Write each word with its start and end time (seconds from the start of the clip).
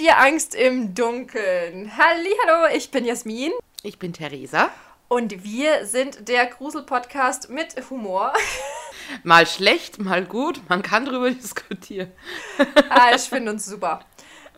dir 0.00 0.18
Angst 0.18 0.54
im 0.54 0.94
Dunkeln? 0.94 1.92
Hallo, 1.98 2.74
ich 2.74 2.90
bin 2.90 3.04
Jasmin. 3.04 3.52
Ich 3.82 3.98
bin 3.98 4.14
Theresa. 4.14 4.70
Und 5.08 5.44
wir 5.44 5.84
sind 5.84 6.26
der 6.26 6.46
Grusel-Podcast 6.46 7.50
mit 7.50 7.74
Humor. 7.90 8.32
Mal 9.24 9.46
schlecht, 9.46 9.98
mal 9.98 10.24
gut, 10.24 10.62
man 10.68 10.82
kann 10.82 11.04
drüber 11.04 11.30
diskutieren. 11.32 12.12
ah, 12.88 13.10
ich 13.14 13.22
finde 13.22 13.50
uns 13.50 13.66
super. 13.66 14.00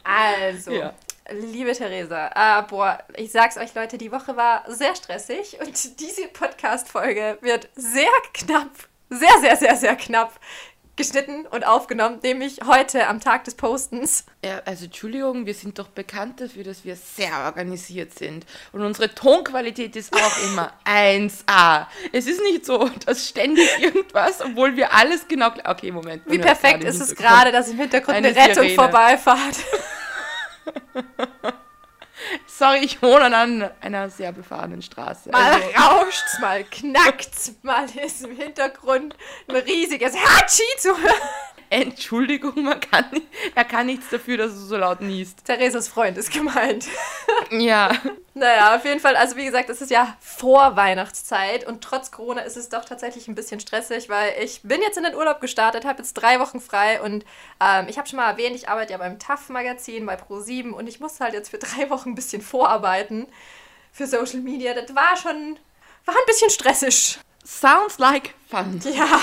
Also, 0.04 0.72
ja. 0.72 0.94
liebe 1.30 1.72
Theresa, 1.72 2.28
äh, 2.34 2.62
boah, 2.68 2.98
ich 3.16 3.32
sag's 3.32 3.56
euch, 3.56 3.74
Leute, 3.74 3.96
die 3.96 4.12
Woche 4.12 4.36
war 4.36 4.62
sehr 4.68 4.94
stressig 4.94 5.58
und 5.60 6.00
diese 6.00 6.28
Podcast-Folge 6.28 7.38
wird 7.40 7.68
sehr 7.74 8.12
knapp, 8.34 8.70
sehr, 9.08 9.38
sehr, 9.40 9.56
sehr, 9.56 9.76
sehr 9.76 9.96
knapp 9.96 10.38
geschnitten 10.96 11.46
und 11.46 11.66
aufgenommen, 11.66 12.18
nämlich 12.22 12.58
heute 12.66 13.06
am 13.08 13.20
Tag 13.20 13.44
des 13.44 13.54
Postens. 13.54 14.26
Ja, 14.44 14.60
also 14.66 14.84
Entschuldigung, 14.84 15.46
wir 15.46 15.54
sind 15.54 15.78
doch 15.78 15.88
bekannt 15.88 16.40
dafür, 16.40 16.64
dass 16.64 16.84
wir 16.84 16.96
sehr 16.96 17.44
organisiert 17.44 18.18
sind. 18.18 18.44
Und 18.72 18.82
unsere 18.82 19.14
Tonqualität 19.14 19.96
ist 19.96 20.14
auch 20.14 20.50
immer 20.50 20.72
1A. 20.84 21.86
Es 22.12 22.26
ist 22.26 22.42
nicht 22.42 22.66
so, 22.66 22.90
dass 23.06 23.28
ständig 23.28 23.68
irgendwas, 23.80 24.40
obwohl 24.42 24.76
wir 24.76 24.92
alles 24.92 25.26
genau... 25.28 25.50
Okay, 25.64 25.90
Moment. 25.90 26.22
Wie 26.26 26.38
perfekt 26.38 26.84
ist 26.84 27.00
es 27.00 27.14
gerade, 27.14 27.52
dass 27.52 27.68
im 27.68 27.78
Hintergrund 27.78 28.16
eine, 28.16 28.28
eine 28.28 28.36
Rettung 28.36 28.64
Sirene. 28.64 28.74
vorbeifahrt. 28.74 29.56
Sorry, 32.46 32.78
ich 32.84 33.02
wohne 33.02 33.34
an 33.36 33.70
einer 33.80 34.10
sehr 34.10 34.32
befahrenen 34.32 34.82
Straße. 34.82 35.30
Mal 35.30 35.52
also. 35.52 35.68
rauscht's, 35.78 36.38
mal 36.40 36.64
knackt's, 36.64 37.54
mal 37.62 37.86
ist 38.04 38.24
im 38.24 38.36
Hintergrund 38.36 39.16
ein 39.48 39.56
riesiges 39.56 40.14
Hatschi 40.16 40.62
zu 40.78 40.96
hören. 40.96 41.12
Entschuldigung, 41.72 42.62
man 42.62 42.80
kann 42.80 43.06
er 43.54 43.64
kann 43.64 43.86
nichts 43.86 44.08
dafür, 44.10 44.36
dass 44.36 44.52
du 44.52 44.60
so 44.60 44.76
laut 44.76 45.00
niest. 45.00 45.44
Theresas 45.44 45.88
Freund 45.88 46.16
ist 46.18 46.32
gemeint. 46.32 46.86
Ja. 47.50 47.90
naja, 48.34 48.76
auf 48.76 48.84
jeden 48.84 49.00
Fall, 49.00 49.14
also 49.14 49.36
wie 49.36 49.44
gesagt, 49.44 49.68
es 49.68 49.82
ist 49.82 49.90
ja 49.90 50.16
vor 50.20 50.74
Weihnachtszeit 50.76 51.66
und 51.66 51.82
trotz 51.82 52.10
Corona 52.10 52.42
ist 52.42 52.56
es 52.56 52.70
doch 52.70 52.84
tatsächlich 52.84 53.28
ein 53.28 53.34
bisschen 53.34 53.60
stressig, 53.60 54.08
weil 54.08 54.32
ich 54.42 54.62
bin 54.62 54.80
jetzt 54.80 54.96
in 54.96 55.04
den 55.04 55.14
Urlaub 55.14 55.40
gestartet, 55.40 55.84
habe 55.84 55.98
jetzt 55.98 56.14
drei 56.14 56.40
Wochen 56.40 56.60
frei 56.60 57.02
und 57.02 57.24
ähm, 57.60 57.88
ich 57.88 57.98
habe 57.98 58.08
schon 58.08 58.16
mal 58.16 58.30
erwähnt, 58.30 58.56
ich 58.56 58.68
arbeite 58.68 58.92
ja 58.92 58.98
beim 58.98 59.18
TAF-Magazin 59.18 60.06
bei 60.06 60.16
Pro7 60.16 60.70
und 60.70 60.86
ich 60.86 61.00
musste 61.00 61.24
halt 61.24 61.34
jetzt 61.34 61.50
für 61.50 61.58
drei 61.58 61.90
Wochen 61.90 62.10
ein 62.10 62.14
bisschen 62.14 62.42
vorarbeiten 62.42 63.26
für 63.92 64.06
Social 64.06 64.40
Media. 64.40 64.72
Das 64.72 64.94
war 64.94 65.16
schon, 65.16 65.58
war 66.06 66.14
ein 66.14 66.26
bisschen 66.26 66.50
stressig. 66.50 67.18
Sounds 67.44 67.98
like 67.98 68.34
fun. 68.48 68.80
Ja, 68.92 69.20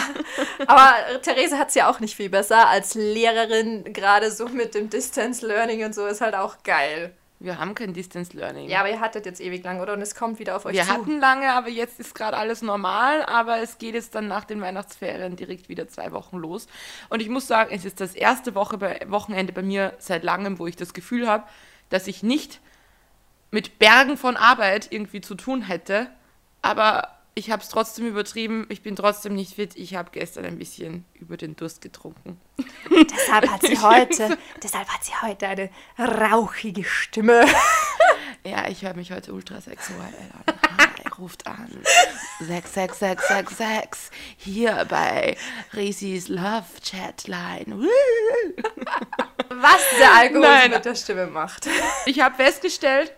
aber 0.67 1.21
Therese 1.21 1.57
hat 1.57 1.69
es 1.69 1.75
ja 1.75 1.89
auch 1.89 1.99
nicht 1.99 2.15
viel 2.15 2.29
besser. 2.29 2.67
Als 2.67 2.95
Lehrerin, 2.95 3.93
gerade 3.93 4.31
so 4.31 4.47
mit 4.49 4.75
dem 4.75 4.89
Distance 4.89 5.45
Learning 5.45 5.85
und 5.85 5.95
so, 5.95 6.05
ist 6.05 6.21
halt 6.21 6.35
auch 6.35 6.63
geil. 6.63 7.13
Wir 7.41 7.57
haben 7.57 7.73
kein 7.73 7.93
Distance 7.93 8.35
Learning. 8.35 8.67
Ja, 8.67 8.81
aber 8.81 8.89
ihr 8.89 8.99
hattet 8.99 9.25
jetzt 9.25 9.39
ewig 9.39 9.63
lang, 9.63 9.79
oder? 9.79 9.93
Und 9.93 10.01
es 10.01 10.13
kommt 10.13 10.39
wieder 10.39 10.57
auf 10.57 10.65
euch 10.65 10.73
Wir 10.73 10.81
zu. 10.83 10.89
Wir 10.89 10.93
hatten 10.95 11.19
lange, 11.19 11.53
aber 11.53 11.69
jetzt 11.69 11.97
ist 11.97 12.13
gerade 12.13 12.35
alles 12.35 12.61
normal. 12.61 13.23
Aber 13.23 13.59
es 13.59 13.77
geht 13.77 13.95
jetzt 13.95 14.13
dann 14.13 14.27
nach 14.27 14.43
den 14.43 14.59
Weihnachtsferien 14.59 15.37
direkt 15.37 15.69
wieder 15.69 15.87
zwei 15.87 16.11
Wochen 16.11 16.37
los. 16.37 16.67
Und 17.07 17.21
ich 17.21 17.29
muss 17.29 17.47
sagen, 17.47 17.73
es 17.73 17.85
ist 17.85 18.01
das 18.01 18.13
erste 18.13 18.55
Woche 18.55 18.77
bei, 18.77 18.99
Wochenende 19.07 19.53
bei 19.53 19.61
mir 19.61 19.93
seit 19.99 20.25
langem, 20.25 20.59
wo 20.59 20.67
ich 20.67 20.75
das 20.75 20.93
Gefühl 20.93 21.29
habe, 21.29 21.45
dass 21.89 22.07
ich 22.07 22.23
nicht 22.23 22.59
mit 23.51 23.79
Bergen 23.79 24.17
von 24.17 24.35
Arbeit 24.35 24.87
irgendwie 24.89 25.21
zu 25.21 25.35
tun 25.35 25.61
hätte. 25.61 26.09
Aber 26.61 27.18
ich 27.35 27.51
habe 27.51 27.61
es 27.61 27.69
trotzdem 27.69 28.05
übertrieben. 28.05 28.65
Ich 28.69 28.81
bin 28.81 28.95
trotzdem 28.95 29.35
nicht 29.35 29.55
fit. 29.55 29.75
Ich 29.75 29.95
habe 29.95 30.09
gestern 30.11 30.45
ein 30.45 30.57
bisschen 30.57 31.05
über 31.13 31.37
den 31.37 31.55
Durst 31.55 31.81
getrunken. 31.81 32.39
deshalb 33.11 33.49
hat 33.49 33.61
sie 33.61 33.77
heute, 33.79 34.37
deshalb 34.63 34.87
hat 34.89 35.03
sie 35.03 35.13
heute 35.21 35.47
eine 35.47 35.69
rauchige 35.97 36.83
Stimme. 36.83 37.45
ja, 38.43 38.67
ich 38.67 38.83
höre 38.83 38.93
mich 38.93 39.11
heute 39.11 39.33
ultra 39.33 39.61
sexuell 39.61 40.13
an. 40.45 40.55
Er 41.03 41.13
ruft 41.13 41.47
an. 41.47 41.69
66666 42.39 44.11
hier 44.37 44.85
bei 44.89 45.37
Risis 45.73 46.27
Love 46.27 46.65
Chatline. 46.83 47.87
Was 49.49 49.81
der 49.97 50.13
Alkohol 50.13 50.41
Nein. 50.41 50.71
mit 50.71 50.85
der 50.85 50.95
Stimme 50.95 51.27
macht. 51.27 51.67
Ich 52.05 52.19
habe 52.19 52.35
festgestellt, 52.35 53.13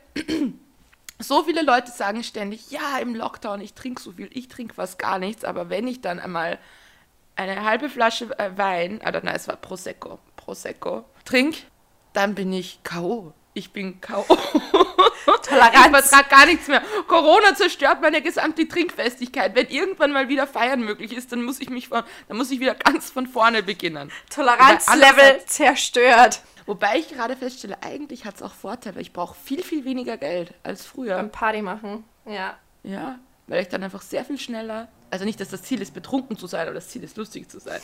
so 1.22 1.44
viele 1.44 1.62
Leute 1.62 1.92
sagen 1.92 2.24
ständig, 2.24 2.72
ja, 2.72 2.98
im 3.00 3.16
Lockdown, 3.16 3.62
ich 3.62 3.74
trinke 3.74 4.02
so 4.02 4.12
viel, 4.12 4.30
ich 4.32 4.48
trinke 4.48 4.76
fast 4.76 5.00
gar 5.00 5.20
nichts, 5.20 5.44
aber 5.44 5.70
wenn 5.70 5.88
ich 5.88 6.02
dann 6.02 6.20
einmal 6.20 6.60
eine 7.36 7.64
halbe 7.64 7.90
Flasche 7.90 8.38
äh, 8.38 8.58
Wein, 8.58 9.02
oder 9.08 9.22
nein, 9.24 9.36
es 9.36 9.48
war 9.48 9.56
Prosecco, 9.56 10.20
Prosecco, 10.36 11.06
trink, 11.26 11.58
dann 12.14 12.36
bin 12.36 12.52
ich 12.54 12.84
K.O. 12.84 13.34
Ich 13.54 13.72
bin 13.72 14.00
K.O. 14.00 14.24
Toleranz. 15.44 15.76
Ich 15.76 15.92
vertrage 15.92 16.30
gar 16.30 16.46
nichts 16.46 16.68
mehr. 16.68 16.82
Corona 17.08 17.54
zerstört 17.56 18.02
meine 18.02 18.22
gesamte 18.22 18.68
Trinkfestigkeit. 18.68 19.56
Wenn 19.56 19.68
irgendwann 19.68 20.12
mal 20.12 20.30
wieder 20.30 20.48
Feiern 20.48 20.82
möglich 20.82 21.14
ist, 21.14 21.32
dann 21.32 21.44
muss 21.44 21.60
ich 21.60 21.70
mich 21.70 21.90
von, 21.90 22.04
dann 22.28 22.38
muss 22.38 22.52
ich 22.52 22.60
wieder 22.60 22.76
ganz 22.76 23.12
von 23.12 23.28
vorne 23.28 23.64
beginnen. 23.64 24.12
Toleranzlevel 24.30 25.44
zerstört. 25.46 26.42
Wobei 26.72 27.00
ich 27.00 27.10
gerade 27.10 27.36
feststelle, 27.36 27.84
eigentlich 27.84 28.24
hat 28.24 28.36
es 28.36 28.42
auch 28.42 28.54
Vorteile. 28.54 29.02
Ich 29.02 29.12
brauche 29.12 29.36
viel, 29.36 29.62
viel 29.62 29.84
weniger 29.84 30.16
Geld 30.16 30.54
als 30.64 30.86
früher. 30.86 31.18
Beim 31.18 31.30
Party 31.30 31.62
machen, 31.62 32.06
ja. 32.26 32.58
Ja, 32.84 33.20
weil 33.48 33.62
ich 33.62 33.68
dann 33.68 33.84
einfach 33.84 34.02
sehr 34.02 34.24
viel 34.24 34.40
schneller. 34.40 34.88
Also 35.10 35.26
nicht, 35.26 35.42
dass 35.42 35.50
das 35.50 35.64
Ziel 35.64 35.82
ist, 35.82 35.94
betrunken 35.94 36.38
zu 36.38 36.48
sein, 36.48 36.68
aber 36.68 36.76
das 36.76 36.88
Ziel 36.88 37.04
ist, 37.04 37.18
lustig 37.18 37.52
zu 37.52 37.60
sein. 37.60 37.82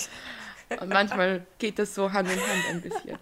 Und 0.80 0.88
manchmal 0.88 1.46
geht 1.60 1.80
das 1.80 1.96
so 1.96 2.14
Hand 2.14 2.32
in 2.32 2.40
Hand 2.40 2.64
ein 2.70 2.82
bisschen. 2.82 3.18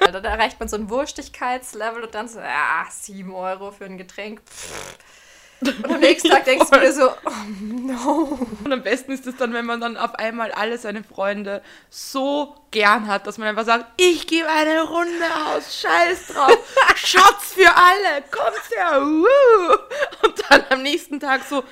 dann 0.00 0.24
erreicht 0.24 0.58
man 0.58 0.70
so 0.70 0.76
ein 0.76 0.88
Wurstigkeitslevel 0.88 2.04
und 2.04 2.14
dann 2.14 2.26
so, 2.26 2.40
ja, 2.40 2.86
7 2.90 3.34
Euro 3.34 3.72
für 3.72 3.84
ein 3.84 3.98
Getränk. 3.98 4.40
Pff. 4.40 4.96
Und 5.60 5.90
am 5.90 6.00
nächsten 6.00 6.28
Tag 6.28 6.44
denkst 6.44 6.70
du 6.70 6.80
dir 6.80 6.92
so, 6.92 7.08
oh 7.24 7.30
no. 7.60 8.38
Und 8.64 8.72
am 8.72 8.82
besten 8.82 9.12
ist 9.12 9.26
es 9.26 9.36
dann, 9.36 9.52
wenn 9.52 9.64
man 9.64 9.80
dann 9.80 9.96
auf 9.96 10.14
einmal 10.16 10.52
alle 10.52 10.78
seine 10.78 11.02
Freunde 11.02 11.62
so 11.88 12.54
gern 12.70 13.06
hat, 13.06 13.26
dass 13.26 13.38
man 13.38 13.48
einfach 13.48 13.64
sagt, 13.64 13.86
ich 13.96 14.26
gebe 14.26 14.48
eine 14.48 14.82
Runde 14.82 15.24
aus, 15.46 15.80
scheiß 15.80 16.28
drauf, 16.28 16.58
Shots 16.96 17.54
für 17.54 17.74
alle, 17.74 18.22
kommt 18.30 18.70
her, 18.76 19.00
woo. 19.00 20.26
Und 20.26 20.42
dann 20.48 20.64
am 20.70 20.82
nächsten 20.82 21.20
Tag 21.20 21.42
so, 21.48 21.64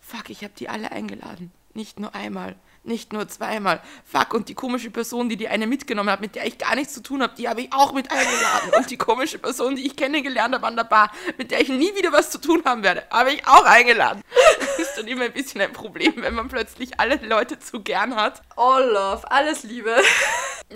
fuck, 0.00 0.28
ich 0.28 0.44
habe 0.44 0.52
die 0.58 0.68
alle 0.68 0.92
eingeladen, 0.92 1.52
nicht 1.72 1.98
nur 1.98 2.14
einmal 2.14 2.56
nicht 2.82 3.12
nur 3.12 3.28
zweimal. 3.28 3.80
Fuck, 4.04 4.34
und 4.34 4.48
die 4.48 4.54
komische 4.54 4.90
Person, 4.90 5.28
die 5.28 5.36
die 5.36 5.48
eine 5.48 5.66
mitgenommen 5.66 6.10
hat, 6.10 6.20
mit 6.20 6.34
der 6.34 6.46
ich 6.46 6.58
gar 6.58 6.74
nichts 6.74 6.94
zu 6.94 7.02
tun 7.02 7.22
habe, 7.22 7.34
die 7.36 7.48
habe 7.48 7.60
ich 7.60 7.72
auch 7.72 7.92
mit 7.92 8.10
eingeladen. 8.10 8.72
Und 8.76 8.90
die 8.90 8.96
komische 8.96 9.38
Person, 9.38 9.76
die 9.76 9.86
ich 9.86 9.96
kennengelernt 9.96 10.54
habe 10.54 10.66
an 10.66 10.76
der 10.76 10.84
Bar, 10.84 11.12
mit 11.36 11.50
der 11.50 11.60
ich 11.60 11.68
nie 11.68 11.94
wieder 11.94 12.12
was 12.12 12.30
zu 12.30 12.40
tun 12.40 12.62
haben 12.64 12.82
werde, 12.82 13.04
habe 13.10 13.32
ich 13.32 13.46
auch 13.46 13.64
eingeladen. 13.64 14.22
Das 14.58 14.78
ist 14.78 14.96
dann 14.96 15.06
immer 15.06 15.24
ein 15.24 15.32
bisschen 15.32 15.60
ein 15.60 15.72
Problem, 15.72 16.14
wenn 16.16 16.34
man 16.34 16.48
plötzlich 16.48 16.98
alle 16.98 17.16
Leute 17.16 17.58
zu 17.58 17.80
gern 17.82 18.16
hat. 18.16 18.42
All 18.56 18.88
love, 18.90 19.30
alles 19.30 19.62
Liebe. 19.62 19.96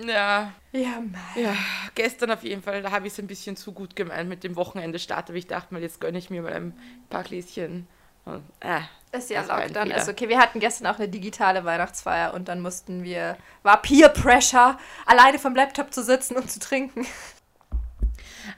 Ja. 0.05 0.51
Ja, 0.71 0.99
Mann. 0.99 1.21
Ja, 1.35 1.55
gestern 1.95 2.31
auf 2.31 2.43
jeden 2.43 2.61
Fall, 2.61 2.81
da 2.81 2.91
habe 2.91 3.07
ich 3.07 3.13
es 3.13 3.19
ein 3.19 3.27
bisschen 3.27 3.55
zu 3.55 3.71
gut 3.71 3.95
gemeint 3.95 4.27
mit 4.27 4.43
dem 4.43 4.57
Wochenende 4.57 4.99
Start, 4.99 5.29
aber 5.29 5.37
ich 5.37 5.47
dachte 5.47 5.73
mal, 5.73 5.81
jetzt 5.81 6.01
gönne 6.01 6.17
ich 6.17 6.29
mir 6.29 6.41
mal 6.41 6.51
ein 6.51 6.77
paar 7.09 7.23
Gläschen. 7.23 7.87
Und, 8.25 8.43
äh, 8.59 8.81
ist 9.17 9.29
ja 9.29 9.41
Lockdown. 9.41 9.91
Ist 9.91 10.09
okay. 10.09 10.29
Wir 10.29 10.39
hatten 10.39 10.59
gestern 10.59 10.87
auch 10.87 10.97
eine 10.97 11.07
digitale 11.07 11.65
Weihnachtsfeier 11.65 12.33
und 12.33 12.47
dann 12.47 12.61
mussten 12.61 13.03
wir, 13.03 13.37
war 13.63 13.81
Peer 13.81 14.09
Pressure, 14.09 14.77
alleine 15.05 15.39
vom 15.39 15.55
Laptop 15.55 15.93
zu 15.93 16.03
sitzen 16.03 16.35
und 16.35 16.51
zu 16.51 16.59
trinken. 16.59 17.05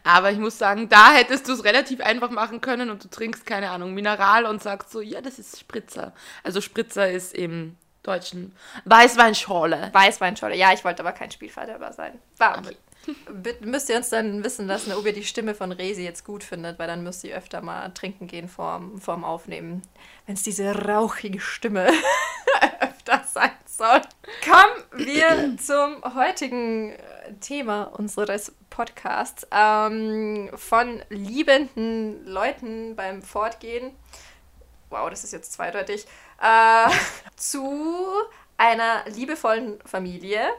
Aber 0.03 0.31
ich 0.31 0.37
muss 0.37 0.57
sagen, 0.57 0.89
da 0.89 1.13
hättest 1.13 1.47
du 1.47 1.53
es 1.53 1.63
relativ 1.63 2.01
einfach 2.01 2.29
machen 2.29 2.61
können 2.61 2.89
und 2.89 3.03
du 3.03 3.07
trinkst, 3.09 3.45
keine 3.45 3.69
Ahnung, 3.69 3.93
Mineral 3.93 4.45
und 4.45 4.61
sagst 4.61 4.91
so, 4.91 5.01
ja, 5.01 5.21
das 5.21 5.39
ist 5.39 5.59
Spritzer. 5.59 6.13
Also 6.43 6.61
Spritzer 6.61 7.09
ist 7.09 7.33
im 7.33 7.77
Deutschen 8.03 8.55
Weißweinschorle. 8.85 9.89
Weißweinschorle, 9.93 10.55
ja, 10.55 10.73
ich 10.73 10.83
wollte 10.83 11.01
aber 11.03 11.13
kein 11.13 11.31
Spielverderber 11.31 11.93
sein. 11.93 12.19
War 12.37 12.57
okay 12.57 12.75
müsst 13.61 13.89
ihr 13.89 13.97
uns 13.97 14.09
dann 14.09 14.43
wissen 14.43 14.67
lassen, 14.67 14.93
ob 14.93 15.05
ihr 15.05 15.13
die 15.13 15.23
Stimme 15.23 15.55
von 15.55 15.71
Resi 15.71 16.03
jetzt 16.03 16.25
gut 16.25 16.43
findet, 16.43 16.79
weil 16.79 16.87
dann 16.87 17.03
müsst 17.03 17.23
ihr 17.23 17.35
öfter 17.35 17.61
mal 17.61 17.89
trinken 17.89 18.27
gehen 18.27 18.47
vorm, 18.47 18.99
vorm 18.99 19.23
Aufnehmen, 19.23 19.81
wenn 20.25 20.35
es 20.35 20.43
diese 20.43 20.87
rauchige 20.87 21.39
Stimme 21.39 21.87
öfter 22.79 23.23
sein 23.31 23.51
soll. 23.65 24.01
Kommen 24.43 25.07
wir 25.07 25.57
zum 25.57 26.03
heutigen 26.15 26.91
äh, 26.91 27.33
Thema 27.39 27.83
unseres 27.83 28.53
Podcasts. 28.69 29.47
Ähm, 29.51 30.49
von 30.55 31.01
liebenden 31.09 32.25
Leuten 32.25 32.95
beim 32.95 33.21
Fortgehen, 33.21 33.91
wow, 34.89 35.09
das 35.09 35.23
ist 35.23 35.33
jetzt 35.33 35.53
zweideutig, 35.53 36.05
äh, 36.41 36.89
zu 37.35 38.11
einer 38.57 39.03
liebevollen 39.07 39.79
Familie. 39.85 40.49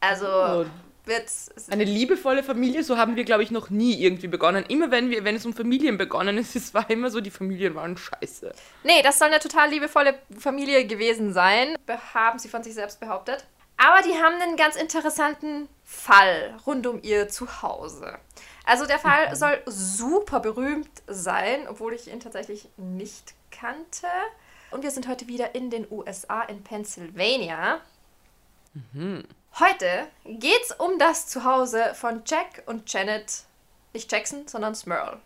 Also 0.00 0.26
oh, 0.26 0.66
wird's. 1.06 1.50
Eine 1.70 1.84
liebevolle 1.84 2.42
Familie, 2.42 2.82
so 2.82 2.96
haben 2.96 3.16
wir, 3.16 3.24
glaube 3.24 3.42
ich, 3.42 3.50
noch 3.50 3.70
nie 3.70 3.94
irgendwie 3.94 4.28
begonnen. 4.28 4.64
Immer 4.68 4.90
wenn 4.90 5.10
wir, 5.10 5.24
wenn 5.24 5.36
es 5.36 5.46
um 5.46 5.54
Familien 5.54 5.98
begonnen 5.98 6.38
ist, 6.38 6.56
es 6.56 6.74
war 6.74 6.88
immer 6.90 7.10
so, 7.10 7.20
die 7.20 7.30
Familien 7.30 7.74
waren 7.74 7.96
scheiße. 7.96 8.52
Nee, 8.84 9.02
das 9.02 9.18
soll 9.18 9.28
eine 9.28 9.38
total 9.38 9.70
liebevolle 9.70 10.18
Familie 10.38 10.86
gewesen 10.86 11.32
sein, 11.32 11.76
haben 12.14 12.38
sie 12.38 12.48
von 12.48 12.62
sich 12.62 12.74
selbst 12.74 13.00
behauptet. 13.00 13.46
Aber 13.78 14.02
die 14.02 14.14
haben 14.14 14.40
einen 14.40 14.56
ganz 14.56 14.76
interessanten 14.76 15.68
Fall 15.84 16.56
rund 16.66 16.86
um 16.86 17.00
ihr 17.02 17.28
Zuhause. 17.28 18.18
Also 18.64 18.86
der 18.86 18.98
Fall 18.98 19.36
soll 19.36 19.62
super 19.66 20.40
berühmt 20.40 20.90
sein, 21.06 21.68
obwohl 21.68 21.92
ich 21.92 22.10
ihn 22.10 22.20
tatsächlich 22.20 22.68
nicht 22.76 23.34
kannte. 23.50 24.08
Und 24.70 24.82
wir 24.82 24.90
sind 24.90 25.08
heute 25.08 25.28
wieder 25.28 25.54
in 25.54 25.70
den 25.70 25.86
USA 25.90 26.42
in 26.42 26.62
Pennsylvania. 26.64 27.80
Heute 29.58 30.06
geht's 30.26 30.70
um 30.76 30.98
das 30.98 31.28
Zuhause 31.28 31.94
von 31.94 32.20
Jack 32.26 32.64
und 32.66 32.92
Janet, 32.92 33.44
nicht 33.94 34.12
Jackson, 34.12 34.46
sondern 34.46 34.74
Smurl. 34.74 35.16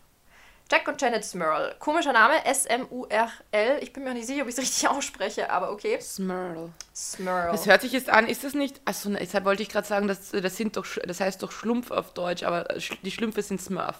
Jack 0.71 0.87
und 0.87 1.01
Janet 1.01 1.25
Smurl. 1.25 1.75
Komischer 1.79 2.13
Name, 2.13 2.45
S-M-U-R-L. 2.45 3.79
Ich 3.83 3.91
bin 3.91 4.05
mir 4.05 4.13
nicht 4.13 4.27
sicher, 4.27 4.43
ob 4.43 4.47
ich 4.47 4.55
es 4.55 4.61
richtig 4.61 4.87
ausspreche, 4.87 5.49
aber 5.49 5.73
okay. 5.73 5.99
Smurl. 5.99 6.69
Smurl. 6.95 7.51
Das 7.51 7.65
hört 7.65 7.81
sich 7.81 7.91
jetzt 7.91 8.09
an, 8.09 8.25
ist 8.25 8.45
das 8.45 8.53
nicht. 8.53 8.79
Achso, 8.85 9.09
deshalb 9.09 9.43
wollte 9.43 9.63
ich 9.63 9.69
gerade 9.69 9.85
sagen, 9.85 10.07
das, 10.07 10.31
das 10.31 10.55
sind 10.55 10.77
doch 10.77 10.85
das 11.05 11.19
heißt 11.19 11.43
doch 11.43 11.51
Schlumpf 11.51 11.91
auf 11.91 12.13
Deutsch, 12.13 12.43
aber 12.43 12.63
die 13.03 13.11
Schlümpfe 13.11 13.41
sind 13.41 13.61
Smurf. 13.61 13.97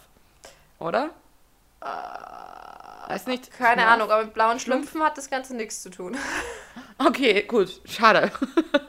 Oder? 0.80 1.10
Weiß 3.12 3.28
nicht. 3.28 3.52
Keine 3.52 3.81
Smurf? 3.81 3.94
Ahnung, 3.94 4.12
aber 4.12 4.24
mit 4.24 4.34
blauen 4.34 4.60
Schlümpfen 4.60 5.04
hat 5.04 5.18
das 5.18 5.30
Ganze 5.30 5.56
nichts 5.56 5.81
zu 5.81 5.90
tun. 5.90 6.18
Okay, 7.04 7.42
gut. 7.44 7.81
Schade. 7.86 8.31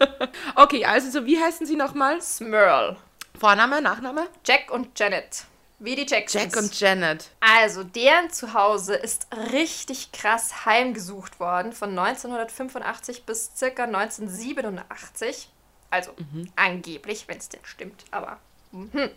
okay, 0.55 0.85
also 0.85 1.11
so, 1.11 1.25
wie 1.25 1.43
heißen 1.43 1.67
sie 1.67 1.77
nochmal? 1.77 2.21
Smurl. 2.21 2.99
Vorname, 3.41 3.81
Nachname? 3.81 4.27
Jack 4.45 4.71
und 4.71 4.99
Janet. 4.99 5.45
Wie 5.79 5.97
die 5.97 6.07
Jacksons. 6.07 6.45
Jack 6.45 6.57
und 6.63 6.79
Janet. 6.79 7.31
Also, 7.41 7.83
deren 7.85 8.29
Zuhause 8.31 8.95
ist 8.95 9.29
richtig 9.53 10.13
krass 10.13 10.67
heimgesucht 10.67 11.41
worden 11.41 11.73
von 11.73 11.99
1985 11.99 13.25
bis 13.25 13.53
circa 13.57 13.85
1987. 13.85 15.49
Also 15.89 16.13
angeblich, 16.55 17.29
wenn 17.29 17.39
es 17.39 17.49
denn 17.49 17.65
stimmt, 17.65 18.05
aber. 18.11 18.39
Mhm. 18.73 19.11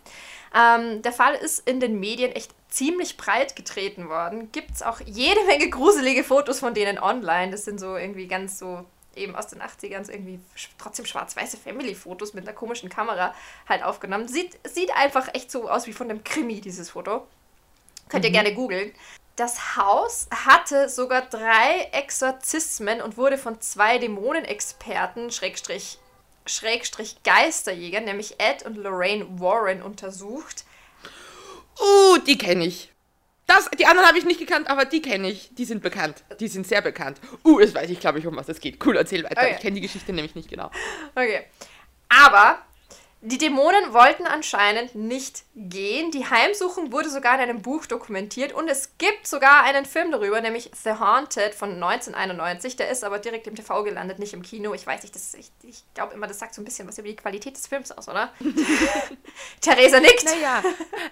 Ähm, 0.53 1.01
der 1.01 1.11
Fall 1.11 1.35
ist 1.35 1.67
in 1.67 1.79
den 1.79 1.99
Medien 1.99 2.31
echt 2.31 2.51
ziemlich 2.69 3.17
breit 3.17 3.55
getreten 3.55 4.09
worden. 4.09 4.51
Gibt 4.51 4.71
es 4.71 4.83
auch 4.83 4.99
jede 5.05 5.43
Menge 5.45 5.69
gruselige 5.69 6.23
Fotos 6.23 6.59
von 6.59 6.73
denen 6.73 6.99
online. 6.99 7.51
Das 7.51 7.65
sind 7.65 7.79
so 7.79 7.97
irgendwie 7.97 8.27
ganz 8.27 8.59
so 8.59 8.85
eben 9.15 9.35
aus 9.35 9.47
den 9.47 9.61
80ern 9.61 10.03
so 10.03 10.11
irgendwie 10.11 10.39
trotzdem 10.77 11.05
schwarz-weiße 11.05 11.57
Family-Fotos 11.57 12.33
mit 12.33 12.45
einer 12.45 12.55
komischen 12.55 12.89
Kamera 12.89 13.33
halt 13.67 13.83
aufgenommen. 13.83 14.27
Sieht, 14.27 14.59
sieht 14.67 14.95
einfach 14.95 15.33
echt 15.33 15.51
so 15.51 15.69
aus 15.69 15.87
wie 15.87 15.93
von 15.93 16.09
einem 16.09 16.23
Krimi, 16.23 16.61
dieses 16.61 16.89
Foto. 16.89 17.25
Könnt 18.09 18.25
ihr 18.25 18.31
gerne 18.31 18.53
googeln. 18.53 18.91
Das 19.35 19.75
Haus 19.75 20.27
hatte 20.31 20.87
sogar 20.89 21.23
drei 21.23 21.89
Exorzismen 21.91 23.01
und 23.01 23.17
wurde 23.17 23.37
von 23.37 23.59
zwei 23.59 23.97
Dämonenexperten, 23.97 25.31
Schrägstrich, 25.31 25.97
Schrägstrich 26.45 27.17
Geisterjägern, 27.23 28.03
nämlich 28.03 28.35
Ed 28.39 28.63
und 28.63 28.77
Lorraine 28.77 29.25
Warren, 29.39 29.81
untersucht. 29.81 30.65
Uh, 31.79 32.17
die 32.19 32.37
kenne 32.37 32.65
ich. 32.65 32.91
Das, 33.47 33.69
die 33.77 33.85
anderen 33.85 34.07
habe 34.07 34.17
ich 34.17 34.25
nicht 34.25 34.39
gekannt, 34.39 34.69
aber 34.69 34.85
die 34.85 35.01
kenne 35.01 35.29
ich. 35.29 35.53
Die 35.53 35.65
sind 35.65 35.83
bekannt. 35.83 36.23
Die 36.39 36.47
sind 36.47 36.65
sehr 36.65 36.81
bekannt. 36.81 37.19
Uh, 37.43 37.59
jetzt 37.59 37.75
weiß 37.75 37.89
ich, 37.89 37.99
glaube 37.99 38.19
ich, 38.19 38.25
um 38.25 38.35
was 38.35 38.49
es 38.49 38.59
geht. 38.59 38.83
Cool, 38.83 38.97
erzähl 38.97 39.23
weiter. 39.23 39.41
Okay. 39.41 39.53
Ich 39.55 39.61
kenne 39.61 39.75
die 39.75 39.81
Geschichte 39.81 40.13
nämlich 40.13 40.35
nicht 40.35 40.49
genau. 40.49 40.71
Okay. 41.13 41.45
Aber 42.09 42.59
die 43.25 43.39
Dämonen 43.39 43.91
wollten 43.91 44.27
anscheinend 44.27 44.93
nicht 44.93 45.43
gehen. 45.55 46.11
Die 46.11 46.29
Heimsuchung 46.29 46.91
wurde 46.91 47.09
sogar 47.09 47.35
in 47.35 47.41
einem 47.41 47.61
Buch 47.63 47.87
dokumentiert 47.87 48.53
und 48.53 48.67
es 48.67 48.97
gibt 48.99 49.25
sogar 49.25 49.63
einen 49.63 49.85
Film 49.85 50.11
darüber, 50.11 50.41
nämlich 50.41 50.69
The 50.83 50.91
Haunted 50.91 51.55
von 51.55 51.71
1991. 51.71 52.75
Der 52.75 52.89
ist 52.89 53.03
aber 53.03 53.17
direkt 53.17 53.47
im 53.47 53.55
TV 53.55 53.83
gelandet, 53.83 54.19
nicht 54.19 54.33
im 54.33 54.43
Kino. 54.43 54.75
Ich 54.75 54.85
weiß 54.85 55.01
nicht, 55.01 55.15
das, 55.15 55.33
ich, 55.33 55.51
ich 55.63 55.83
glaube 55.95 56.13
immer, 56.13 56.27
das 56.27 56.37
sagt 56.37 56.53
so 56.53 56.61
ein 56.61 56.65
bisschen 56.65 56.87
was 56.87 56.99
über 56.99 57.07
die 57.07 57.15
Qualität 57.15 57.55
des 57.55 57.65
Films 57.65 57.91
aus, 57.91 58.07
oder? 58.07 58.31
Theresa 59.61 59.99
nickt. 59.99 60.25
Naja, 60.25 60.63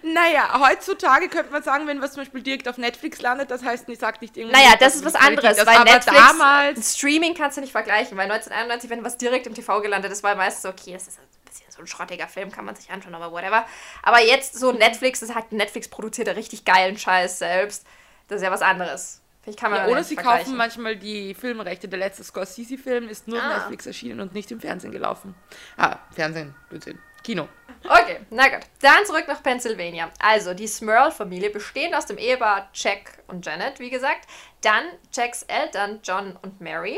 naja, 0.04 0.70
heutzutage 0.70 1.30
könnte 1.30 1.52
man 1.52 1.64
sagen, 1.64 1.88
wenn 1.88 2.00
was 2.00 2.14
zum 2.14 2.22
Beispiel 2.22 2.44
direkt 2.44 2.68
auf 2.68 2.78
Netflix 2.78 3.22
landet, 3.22 3.50
das 3.50 3.64
heißt, 3.64 3.90
ich 3.90 3.98
sag 3.98 4.22
nicht 4.22 4.38
irgendwie. 4.38 4.56
Naja, 4.56 4.76
das 4.80 4.96
ist 4.96 5.06
was 5.06 5.16
anderes, 5.16 5.58
weil 5.66 5.78
aber 5.78 5.92
Netflix, 5.92 6.16
damals. 6.16 6.98
Streaming 6.98 7.34
kannst 7.34 7.58
du 7.58 7.62
nicht 7.62 7.72
vergleichen, 7.72 8.18
weil 8.18 8.32
1991, 8.32 8.90
wenn 8.92 9.04
was 9.04 9.18
direkt 9.18 9.48
im 9.48 9.56
TV 9.56 9.82
gelandet 9.82 10.12
ist, 10.12 10.22
war 10.22 10.36
meistens 10.36 10.62
so, 10.62 10.70
okay, 10.70 10.94
das 10.94 11.08
ist 11.08 11.20
bisschen 11.54 11.72
so 11.72 11.82
ein 11.82 11.88
schrottiger 11.88 12.28
Film, 12.28 12.52
kann 12.52 12.66
man 12.66 12.76
sich 12.76 12.90
anschauen, 12.92 13.14
aber 13.16 13.32
whatever. 13.32 13.66
Aber 14.02 14.22
jetzt 14.22 14.56
so 14.60 14.72
Netflix, 14.72 15.20
das 15.22 15.34
hat 15.36 15.52
Netflix 15.52 15.88
produziert 15.88 16.28
ja 16.28 16.34
richtig 16.34 16.66
geilen 16.66 16.98
Scheiß 16.98 17.40
selbst. 17.40 17.86
Das 18.28 18.38
ist 18.38 18.44
ja 18.44 18.52
was 18.52 18.62
anderes. 18.62 19.22
Vielleicht 19.44 19.60
kann 19.60 19.72
man 19.72 19.82
Ja, 19.82 19.88
oder 19.88 20.04
sie 20.04 20.16
kaufen 20.16 20.56
manchmal 20.56 20.96
die 20.96 21.34
Filmrechte. 21.34 21.88
Der 21.90 22.00
letzte 22.00 22.24
Scorsese-Film 22.24 23.10
ist 23.10 23.28
nur 23.28 23.38
auf 23.40 23.44
Ah. 23.44 23.58
Netflix 23.58 23.86
erschienen 23.86 24.22
und 24.22 24.34
nicht 24.34 24.50
im 24.52 24.62
Fernsehen 24.62 24.92
gelaufen. 24.92 25.36
Ah, 25.78 25.98
Fernsehen, 26.12 26.56
Blödsinn. 26.70 26.98
Kino. 27.24 27.48
Okay, 27.86 28.20
na 28.30 28.48
gut. 28.50 28.62
Dann 28.82 29.06
zurück 29.06 29.26
nach 29.28 29.44
Pennsylvania. 29.44 30.10
Also, 30.20 30.54
die 30.54 30.68
Smurl-Familie 30.68 31.50
bestehend 31.50 31.96
aus 31.96 32.06
dem 32.06 32.18
Ehepaar 32.18 32.70
Jack 32.74 33.20
und 33.28 33.46
Janet, 33.46 33.80
wie 33.80 33.90
gesagt. 33.90 34.28
Dann 34.62 34.86
Jacks 35.12 35.44
Eltern 35.44 36.00
John 36.04 36.38
und 36.42 36.60
Mary. 36.62 36.98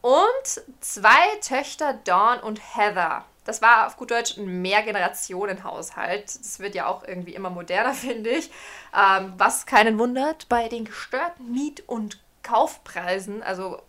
Und 0.00 0.24
zwei 0.80 1.36
Töchter 1.40 1.94
Dawn 2.04 2.40
und 2.40 2.60
Heather. 2.76 3.24
Das 3.44 3.60
war 3.60 3.86
auf 3.86 3.96
gut 3.96 4.10
Deutsch 4.10 4.36
ein 4.36 4.62
Mehrgenerationenhaushalt. 4.62 6.24
Das 6.24 6.60
wird 6.60 6.74
ja 6.74 6.86
auch 6.86 7.04
irgendwie 7.06 7.34
immer 7.34 7.50
moderner, 7.50 7.94
finde 7.94 8.30
ich. 8.30 8.50
Ähm, 8.96 9.34
was 9.36 9.66
keinen 9.66 9.98
wundert 9.98 10.48
bei 10.48 10.68
den 10.68 10.84
gestörten 10.84 11.50
Miet- 11.52 11.82
und 11.86 12.20
Kaufpreisen, 12.42 13.42
also 13.42 13.80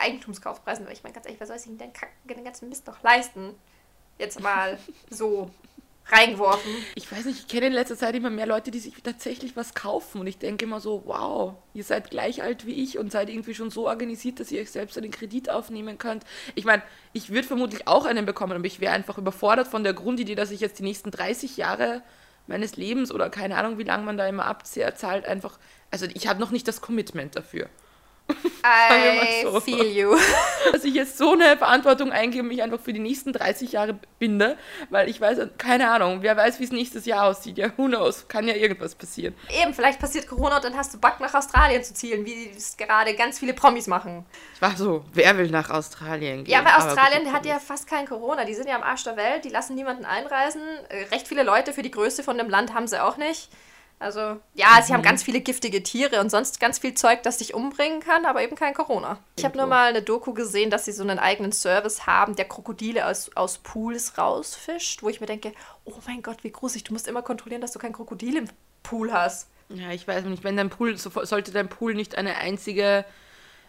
Eigentumskaufpreisen, 0.00 0.86
weil 0.86 0.94
ich 0.94 1.02
meine, 1.02 1.14
ganz 1.14 1.26
ehrlich, 1.26 1.40
wer 1.40 1.46
soll 1.46 1.58
sich 1.58 1.76
denn 1.76 1.92
den 2.24 2.44
ganzen 2.44 2.68
Mist 2.68 2.86
noch 2.86 3.02
leisten? 3.02 3.54
Jetzt 4.18 4.40
mal 4.40 4.78
so 5.10 5.50
reingeworfen. 6.10 6.70
Ich 6.94 7.10
weiß 7.10 7.24
nicht, 7.26 7.40
ich 7.40 7.48
kenne 7.48 7.66
in 7.66 7.72
letzter 7.72 7.96
Zeit 7.96 8.14
immer 8.14 8.30
mehr 8.30 8.46
Leute, 8.46 8.70
die 8.70 8.78
sich 8.78 8.94
tatsächlich 9.02 9.56
was 9.56 9.74
kaufen. 9.74 10.20
Und 10.20 10.26
ich 10.26 10.38
denke 10.38 10.64
immer 10.64 10.80
so, 10.80 11.02
wow, 11.06 11.54
ihr 11.74 11.84
seid 11.84 12.10
gleich 12.10 12.42
alt 12.42 12.66
wie 12.66 12.82
ich 12.82 12.98
und 12.98 13.12
seid 13.12 13.28
irgendwie 13.28 13.54
schon 13.54 13.70
so 13.70 13.88
organisiert, 13.88 14.40
dass 14.40 14.50
ihr 14.50 14.60
euch 14.60 14.70
selbst 14.70 14.96
einen 14.96 15.10
Kredit 15.10 15.50
aufnehmen 15.50 15.98
könnt. 15.98 16.24
Ich 16.54 16.64
meine, 16.64 16.82
ich 17.12 17.30
würde 17.30 17.46
vermutlich 17.46 17.86
auch 17.86 18.04
einen 18.04 18.26
bekommen, 18.26 18.54
aber 18.54 18.64
ich 18.64 18.80
wäre 18.80 18.92
einfach 18.92 19.18
überfordert 19.18 19.68
von 19.68 19.84
der 19.84 19.94
Grundidee, 19.94 20.34
dass 20.34 20.50
ich 20.50 20.60
jetzt 20.60 20.78
die 20.78 20.84
nächsten 20.84 21.10
30 21.10 21.56
Jahre 21.56 22.02
meines 22.46 22.76
Lebens 22.76 23.12
oder 23.12 23.28
keine 23.30 23.56
Ahnung, 23.56 23.78
wie 23.78 23.84
lange 23.84 24.04
man 24.04 24.16
da 24.16 24.26
immer 24.26 24.46
abzahlt, 24.46 25.26
einfach. 25.26 25.58
Also 25.90 26.06
ich 26.06 26.26
habe 26.26 26.40
noch 26.40 26.50
nicht 26.50 26.66
das 26.66 26.80
Commitment 26.80 27.36
dafür. 27.36 27.68
I 28.64 29.42
so. 29.42 29.60
feel 29.60 29.86
you. 29.86 30.16
dass 30.72 30.84
ich 30.84 30.94
jetzt 30.94 31.18
so 31.18 31.32
eine 31.32 31.56
Verantwortung 31.56 32.12
eingehe 32.12 32.42
und 32.42 32.48
mich 32.48 32.62
einfach 32.62 32.80
für 32.80 32.92
die 32.92 33.00
nächsten 33.00 33.32
30 33.32 33.72
Jahre 33.72 33.98
binde, 34.18 34.56
weil 34.90 35.08
ich 35.08 35.20
weiß, 35.20 35.38
keine 35.58 35.90
Ahnung, 35.90 36.18
wer 36.22 36.36
weiß, 36.36 36.60
wie 36.60 36.64
es 36.64 36.72
nächstes 36.72 37.06
Jahr 37.06 37.26
aussieht. 37.26 37.58
Ja, 37.58 37.70
who 37.76 37.86
knows, 37.86 38.26
kann 38.28 38.46
ja 38.46 38.54
irgendwas 38.54 38.94
passieren. 38.94 39.34
Eben, 39.62 39.74
vielleicht 39.74 40.00
passiert 40.00 40.26
Corona 40.26 40.56
und 40.56 40.64
dann 40.64 40.76
hast 40.76 40.94
du 40.94 40.98
Bock 40.98 41.20
nach 41.20 41.32
Australien 41.34 41.82
zu 41.82 41.94
zielen, 41.94 42.24
wie 42.24 42.50
es 42.56 42.76
gerade 42.76 43.14
ganz 43.14 43.38
viele 43.38 43.54
Promis 43.54 43.86
machen. 43.86 44.24
Ich 44.54 44.62
war 44.62 44.76
so, 44.76 45.04
wer 45.12 45.36
will 45.38 45.50
nach 45.50 45.70
Australien 45.70 46.44
gehen? 46.44 46.52
Ja, 46.52 46.60
Aber 46.60 46.76
Australien 46.76 47.24
gut, 47.24 47.32
hat 47.32 47.46
ja 47.46 47.58
fast 47.58 47.88
kein 47.88 48.06
Corona. 48.06 48.44
Die 48.44 48.54
sind 48.54 48.68
ja 48.68 48.76
am 48.76 48.82
Arsch 48.82 49.04
der 49.04 49.16
Welt, 49.16 49.44
die 49.44 49.50
lassen 49.50 49.74
niemanden 49.74 50.04
einreisen. 50.04 50.62
Äh, 50.88 51.04
Recht 51.14 51.28
viele 51.28 51.42
Leute 51.42 51.72
für 51.72 51.82
die 51.82 51.90
Größe 51.90 52.22
von 52.22 52.36
dem 52.38 52.48
Land 52.48 52.74
haben 52.74 52.86
sie 52.86 53.02
auch 53.02 53.16
nicht. 53.16 53.48
Also, 54.00 54.36
ja, 54.54 54.80
sie 54.80 54.92
haben 54.92 55.02
ganz 55.02 55.24
viele 55.24 55.40
giftige 55.40 55.82
Tiere 55.82 56.20
und 56.20 56.30
sonst 56.30 56.60
ganz 56.60 56.78
viel 56.78 56.94
Zeug, 56.94 57.24
das 57.24 57.38
dich 57.38 57.52
umbringen 57.52 58.00
kann, 58.00 58.26
aber 58.26 58.42
eben 58.42 58.54
kein 58.54 58.72
Corona. 58.72 59.18
Ich 59.36 59.44
habe 59.44 59.58
nur 59.58 59.66
mal 59.66 59.88
eine 59.88 60.02
Doku 60.02 60.34
gesehen, 60.34 60.70
dass 60.70 60.84
sie 60.84 60.92
so 60.92 61.02
einen 61.02 61.18
eigenen 61.18 61.50
Service 61.50 62.06
haben, 62.06 62.36
der 62.36 62.44
Krokodile 62.44 63.06
aus, 63.06 63.30
aus 63.34 63.58
Pools 63.58 64.16
rausfischt, 64.16 65.02
wo 65.02 65.08
ich 65.08 65.20
mir 65.20 65.26
denke, 65.26 65.52
oh 65.84 65.94
mein 66.06 66.22
Gott, 66.22 66.44
wie 66.44 66.52
gruselig, 66.52 66.84
du 66.84 66.92
musst 66.92 67.08
immer 67.08 67.22
kontrollieren, 67.22 67.60
dass 67.60 67.72
du 67.72 67.80
kein 67.80 67.92
Krokodil 67.92 68.36
im 68.36 68.48
Pool 68.84 69.12
hast. 69.12 69.48
Ja, 69.68 69.90
ich 69.90 70.06
weiß 70.06 70.24
nicht, 70.26 70.44
wenn 70.44 70.56
dein 70.56 70.70
Pool, 70.70 70.96
so, 70.96 71.10
sollte 71.24 71.50
dein 71.50 71.68
Pool 71.68 71.94
nicht 71.94 72.16
eine 72.16 72.36
einzige 72.36 73.04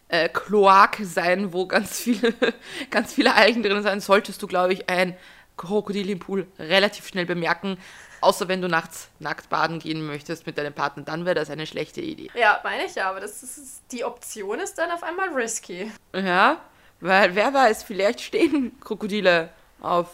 äh, 0.09 0.29
Kloake 0.29 1.05
sein, 1.05 1.53
wo 1.53 1.65
ganz 1.65 1.99
viele, 1.99 2.33
ganz 2.91 3.13
viele 3.13 3.33
Algen 3.35 3.63
drin 3.63 3.81
sind, 3.81 4.03
solltest 4.03 4.41
du, 4.41 4.47
glaube 4.47 4.73
ich, 4.73 4.89
ein 4.89 5.17
Krokodil 5.57 6.09
im 6.09 6.19
Pool 6.19 6.47
relativ 6.57 7.07
schnell 7.07 7.25
bemerken. 7.25 7.77
Außer 8.21 8.47
wenn 8.47 8.61
du 8.61 8.67
nachts 8.67 9.09
nackt 9.19 9.49
baden 9.49 9.79
gehen 9.79 10.05
möchtest 10.05 10.45
mit 10.45 10.57
deinem 10.57 10.73
Partner, 10.73 11.03
dann 11.03 11.25
wäre 11.25 11.35
das 11.35 11.49
eine 11.49 11.65
schlechte 11.65 12.01
Idee. 12.01 12.29
Ja, 12.33 12.59
meine 12.63 12.85
ich 12.85 12.95
ja, 12.95 13.09
aber 13.09 13.19
das 13.19 13.41
ist, 13.43 13.81
die 13.91 14.03
Option 14.03 14.59
ist 14.59 14.77
dann 14.77 14.91
auf 14.91 15.03
einmal 15.03 15.29
risky. 15.29 15.91
Ja, 16.13 16.59
weil 16.99 17.35
wer 17.35 17.53
weiß, 17.53 17.83
vielleicht 17.83 18.21
stehen 18.21 18.77
Krokodile 18.81 19.49
auf 19.81 20.09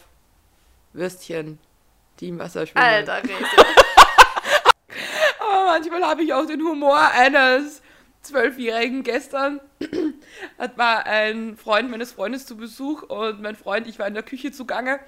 Würstchen, 0.94 1.60
die 2.20 2.30
im 2.30 2.40
Wasser 2.40 2.66
schwimmen. 2.66 2.86
Alter, 2.86 3.24
Rese. 3.24 3.34
Aber 5.40 5.66
manchmal 5.66 6.04
habe 6.04 6.24
ich 6.24 6.34
auch 6.34 6.46
den 6.46 6.62
Humor 6.62 7.00
eines 7.12 7.82
Zwölfjährigen. 8.22 9.04
Gestern 9.04 9.62
hat 10.58 10.78
war 10.78 11.06
ein 11.06 11.58
Freund 11.58 11.90
meines 11.90 12.12
Freundes 12.12 12.46
zu 12.46 12.58
Besuch 12.58 13.04
und 13.04 13.42
mein 13.42 13.56
Freund, 13.56 13.88
ich 13.88 14.00
war 14.00 14.08
in 14.08 14.14
der 14.14 14.24
Küche 14.24 14.52
zugange. 14.52 15.00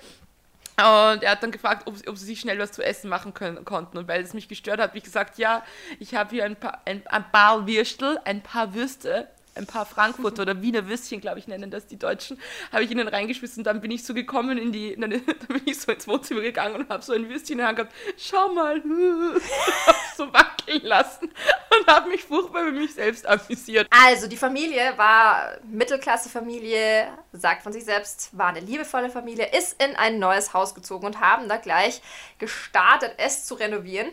Und 0.80 1.24
er 1.24 1.32
hat 1.32 1.42
dann 1.42 1.52
gefragt, 1.52 1.88
ob, 1.88 1.96
ob 2.08 2.18
sie 2.18 2.26
sich 2.26 2.40
schnell 2.40 2.60
was 2.60 2.72
zu 2.72 2.84
essen 2.84 3.10
machen 3.10 3.34
können, 3.34 3.66
konnten. 3.66 3.98
Und 3.98 4.08
weil 4.08 4.22
es 4.22 4.36
mich 4.36 4.48
gestört 4.48 4.80
hat, 4.80 4.90
habe 4.90 4.98
ich 4.98 5.04
gesagt, 5.04 5.40
ja, 5.40 5.64
ich 6.00 6.14
habe 6.14 6.30
hier 6.30 6.46
ein 6.46 6.56
paar, 6.56 6.82
ein, 6.86 7.02
ein 7.08 7.32
paar 7.32 7.66
Würstel, 7.66 8.20
ein 8.26 8.44
paar 8.44 8.76
Würste 8.76 9.28
ein 9.58 9.66
paar 9.66 9.86
Frankfurter 9.86 10.44
oder 10.44 10.62
Wiener 10.62 10.88
Würstchen, 10.88 11.22
glaube 11.22 11.40
ich, 11.40 11.48
nennen 11.48 11.72
das 11.72 11.88
die 11.88 11.98
Deutschen, 11.98 12.40
habe 12.72 12.84
ich 12.84 12.92
ihnen 12.92 13.08
reingeschmissen. 13.08 13.64
Dann 13.64 13.82
bin 13.82 13.92
ich 13.92 14.04
so 14.04 14.14
gekommen 14.14 14.58
in 14.58 14.72
die, 14.72 14.96
dann, 15.00 15.10
bin 15.10 15.62
ich 15.66 15.80
so 15.80 15.92
ins 15.92 16.08
Wohnzimmer 16.08 16.42
gegangen 16.42 16.76
und 16.76 16.90
habe 16.90 17.04
so 17.04 17.14
ein 17.14 17.28
Würstchen 17.30 17.54
in 17.54 17.58
der 17.60 17.68
Hand 17.68 17.78
gehabt. 17.78 17.94
Schau 18.18 18.54
mal, 18.54 18.82
so 20.18 20.32
wackeln 20.34 20.82
lassen 20.84 21.30
und 21.78 21.88
habe 21.88 22.10
mich 22.10 22.24
furchtbar 22.24 22.64
über 22.64 22.80
mich 22.80 22.94
selbst 22.94 23.28
amüsiert. 23.28 23.88
Also 23.90 24.28
die 24.28 24.38
Familie 24.38 24.98
war 24.98 25.58
Mittelklasse-Familie, 25.64 27.08
sagt 27.34 27.64
von 27.64 27.74
sich 27.74 27.86
selbst, 27.86 28.30
war 28.38 28.48
eine 28.48 28.60
liebevolle 28.60 29.10
Familie, 29.10 29.48
ist 29.58 29.82
in 29.82 29.96
ein 29.96 30.20
neues 30.20 30.54
Haus 30.54 30.76
gezogen 30.76 31.06
und 31.06 31.20
haben 31.20 31.48
da 31.48 31.58
gleich 31.58 32.02
gestartet, 32.40 33.14
es 33.18 33.46
zu 33.46 33.56
renovieren. 33.56 34.08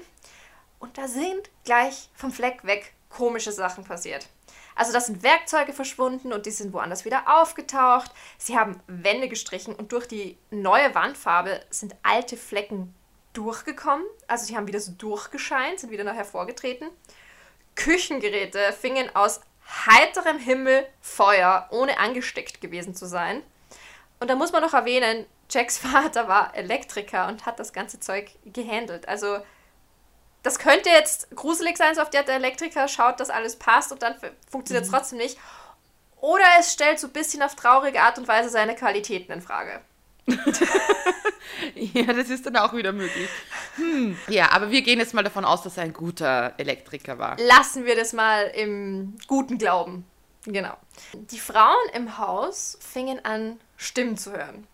Und 0.79 0.99
da 0.99 1.09
sind 1.09 1.51
gleich 1.65 2.09
vom 2.15 2.31
Fleck 2.31 2.65
weg 2.65 2.93
komische 3.09 3.53
Sachen 3.53 3.85
passiert. 3.85 4.27
Also 4.75 4.93
da 4.93 5.01
sind 5.01 5.23
Werkzeuge 5.23 5.73
verschwunden 5.73 6.33
und 6.33 6.47
die 6.47 6.51
sind 6.51 6.73
woanders 6.73 7.05
wieder 7.05 7.41
aufgetaucht. 7.41 8.11
Sie 8.39 8.59
haben 8.59 8.81
Wände 8.87 9.29
gestrichen 9.29 9.75
und 9.75 9.93
durch 9.93 10.07
die 10.07 10.37
neue 10.51 10.95
Wandfarbe 10.95 11.61
sind 11.71 11.95
alte 12.03 12.37
Flecken 12.37 12.95
durchgekommen. 13.33 14.07
Also 14.27 14.47
sie 14.47 14.57
haben 14.57 14.67
wieder 14.67 14.81
so 14.81 14.93
durchgescheint, 14.93 15.81
sind 15.81 15.91
wieder 15.91 16.05
noch 16.05 16.15
hervorgetreten. 16.15 16.89
Küchengeräte 17.77 18.73
fingen 18.73 19.15
aus 19.15 19.41
heiterem 19.87 20.39
Himmel 20.39 20.87
Feuer, 21.01 21.69
ohne 21.71 21.99
angesteckt 21.99 22.61
gewesen 22.61 22.95
zu 22.95 23.07
sein. 23.07 23.43
Und 24.21 24.31
da 24.31 24.37
muss 24.37 24.53
man 24.53 24.63
noch 24.63 24.75
erwähnen, 24.75 25.27
Jacks 25.51 25.79
Vater 25.79 26.29
war 26.29 26.55
Elektriker 26.55 27.29
und 27.29 27.47
hat 27.47 27.59
das 27.59 27.73
ganze 27.73 28.01
Zeug 28.01 28.31
gehandelt. 28.45 29.09
Also 29.09 29.39
das 30.45 30.59
könnte 30.59 30.91
jetzt 30.91 31.35
gruselig 31.35 31.77
sein, 31.77 31.95
so 31.95 32.03
auf 32.03 32.11
der 32.11 32.29
Elektriker 32.29 32.87
schaut, 32.87 33.19
dass 33.19 33.31
alles 33.31 33.57
passt 33.57 33.91
und 33.91 34.03
dann 34.03 34.15
funktioniert 34.49 34.85
es 34.85 34.91
mhm. 34.91 34.95
trotzdem 34.95 35.19
nicht. 35.19 35.39
Oder 36.21 36.45
es 36.61 36.73
stellt 36.73 37.01
so 37.01 37.09
ein 37.09 37.13
bisschen 37.13 37.43
auf 37.43 37.55
traurige 37.55 38.01
Art 38.01 38.19
und 38.19 38.29
Weise 38.29 38.51
seine 38.51 38.75
Qualitäten 38.75 39.33
in 39.33 39.43
Frage. 39.43 39.81
ja, 41.75 42.13
das 42.13 42.31
ist 42.31 42.47
dann 42.47 42.57
auch 42.57 42.73
wieder 42.75 42.93
möglich. 42.93 43.29
Hm. 43.77 44.17
Ja, 44.29 44.51
aber 44.53 44.71
wir 44.71 44.83
gehen 44.83 44.99
jetzt 44.99 45.15
mal 45.15 45.23
davon 45.23 45.45
aus, 45.45 45.63
dass 45.63 45.77
er 45.77 45.85
ein 45.85 45.93
guter 45.93 46.55
Elektriker 46.59 47.19
war. 47.19 47.37
Lassen 47.41 47.85
wir 47.85 47.97
das 47.97 48.13
mal 48.13 48.45
im 48.55 49.17
guten 49.27 49.59
Glauben. 49.59 50.07
Genau. 50.45 50.77
Die 51.13 51.39
Frauen 51.39 51.89
im 51.95 52.19
Haus 52.19 52.79
fingen 52.81 53.25
an, 53.25 53.61
Stimmen 53.77 54.17
zu 54.17 54.33
hören. 54.33 54.67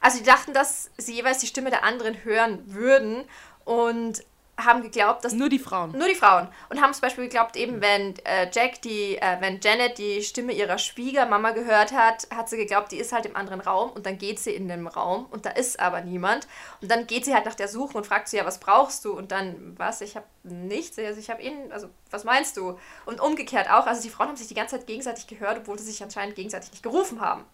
Also 0.00 0.18
die 0.18 0.24
dachten, 0.24 0.52
dass 0.52 0.90
sie 0.98 1.14
jeweils 1.14 1.38
die 1.38 1.46
Stimme 1.46 1.70
der 1.70 1.84
anderen 1.84 2.24
hören 2.24 2.62
würden 2.66 3.24
und 3.64 4.24
haben 4.64 4.82
geglaubt, 4.82 5.24
dass 5.24 5.32
nur 5.32 5.48
die 5.48 5.58
Frauen, 5.58 5.92
nur 5.92 6.08
die 6.08 6.14
Frauen. 6.14 6.48
Und 6.70 6.80
haben 6.80 6.92
zum 6.92 7.02
Beispiel 7.02 7.24
geglaubt, 7.24 7.56
eben 7.56 7.80
wenn 7.80 8.14
äh, 8.24 8.48
Jack 8.52 8.82
die, 8.82 9.16
äh, 9.16 9.36
wenn 9.40 9.60
Janet 9.60 9.98
die 9.98 10.22
Stimme 10.22 10.52
ihrer 10.52 10.78
Schwiegermama 10.78 11.50
gehört 11.50 11.92
hat, 11.92 12.28
hat 12.34 12.48
sie 12.48 12.56
geglaubt, 12.56 12.92
die 12.92 12.98
ist 12.98 13.12
halt 13.12 13.26
im 13.26 13.36
anderen 13.36 13.60
Raum 13.60 13.90
und 13.90 14.06
dann 14.06 14.18
geht 14.18 14.38
sie 14.38 14.52
in 14.52 14.68
den 14.68 14.86
Raum 14.86 15.26
und 15.30 15.46
da 15.46 15.50
ist 15.50 15.80
aber 15.80 16.00
niemand. 16.00 16.46
Und 16.80 16.90
dann 16.90 17.06
geht 17.06 17.24
sie 17.24 17.34
halt 17.34 17.46
nach 17.46 17.54
der 17.54 17.68
Suche 17.68 17.96
und 17.96 18.06
fragt 18.06 18.28
sie 18.28 18.36
ja, 18.36 18.46
was 18.46 18.58
brauchst 18.58 19.04
du? 19.04 19.12
Und 19.12 19.32
dann 19.32 19.74
was, 19.76 20.00
ich 20.00 20.16
habe 20.16 20.26
nichts, 20.42 20.98
also 20.98 21.20
ich 21.20 21.30
habe 21.30 21.42
ihn, 21.42 21.72
also 21.72 21.88
was 22.10 22.24
meinst 22.24 22.56
du? 22.56 22.78
Und 23.06 23.20
umgekehrt 23.20 23.70
auch, 23.70 23.86
also 23.86 24.02
die 24.02 24.10
Frauen 24.10 24.28
haben 24.28 24.36
sich 24.36 24.48
die 24.48 24.54
ganze 24.54 24.76
Zeit 24.76 24.86
gegenseitig 24.86 25.26
gehört, 25.26 25.58
obwohl 25.58 25.78
sie 25.78 25.84
sich 25.84 26.02
anscheinend 26.02 26.36
gegenseitig 26.36 26.70
nicht 26.70 26.82
gerufen 26.82 27.20
haben. 27.20 27.44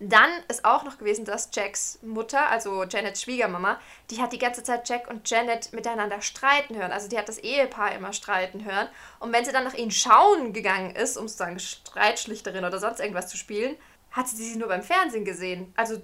Dann 0.00 0.30
ist 0.48 0.64
auch 0.64 0.84
noch 0.84 0.98
gewesen, 0.98 1.24
dass 1.24 1.50
Jacks 1.52 1.98
Mutter, 2.02 2.48
also 2.50 2.84
Janets 2.84 3.22
Schwiegermama, 3.22 3.78
die 4.10 4.20
hat 4.20 4.32
die 4.32 4.38
ganze 4.38 4.62
Zeit 4.62 4.88
Jack 4.88 5.08
und 5.08 5.28
Janet 5.28 5.72
miteinander 5.72 6.20
streiten 6.20 6.76
hören. 6.76 6.92
Also 6.92 7.08
die 7.08 7.16
hat 7.16 7.28
das 7.28 7.38
Ehepaar 7.38 7.94
immer 7.94 8.12
streiten 8.12 8.64
hören. 8.64 8.88
Und 9.20 9.32
wenn 9.32 9.44
sie 9.44 9.52
dann 9.52 9.64
nach 9.64 9.74
ihnen 9.74 9.92
schauen 9.92 10.52
gegangen 10.52 10.94
ist, 10.94 11.16
um 11.16 11.28
sozusagen 11.28 11.58
Streitschlichterin 11.58 12.64
oder 12.64 12.80
sonst 12.80 13.00
irgendwas 13.00 13.28
zu 13.28 13.36
spielen, 13.36 13.76
hat 14.10 14.28
sie 14.28 14.36
sie 14.36 14.56
nur 14.56 14.68
beim 14.68 14.82
Fernsehen 14.82 15.24
gesehen. 15.24 15.72
Also 15.76 16.00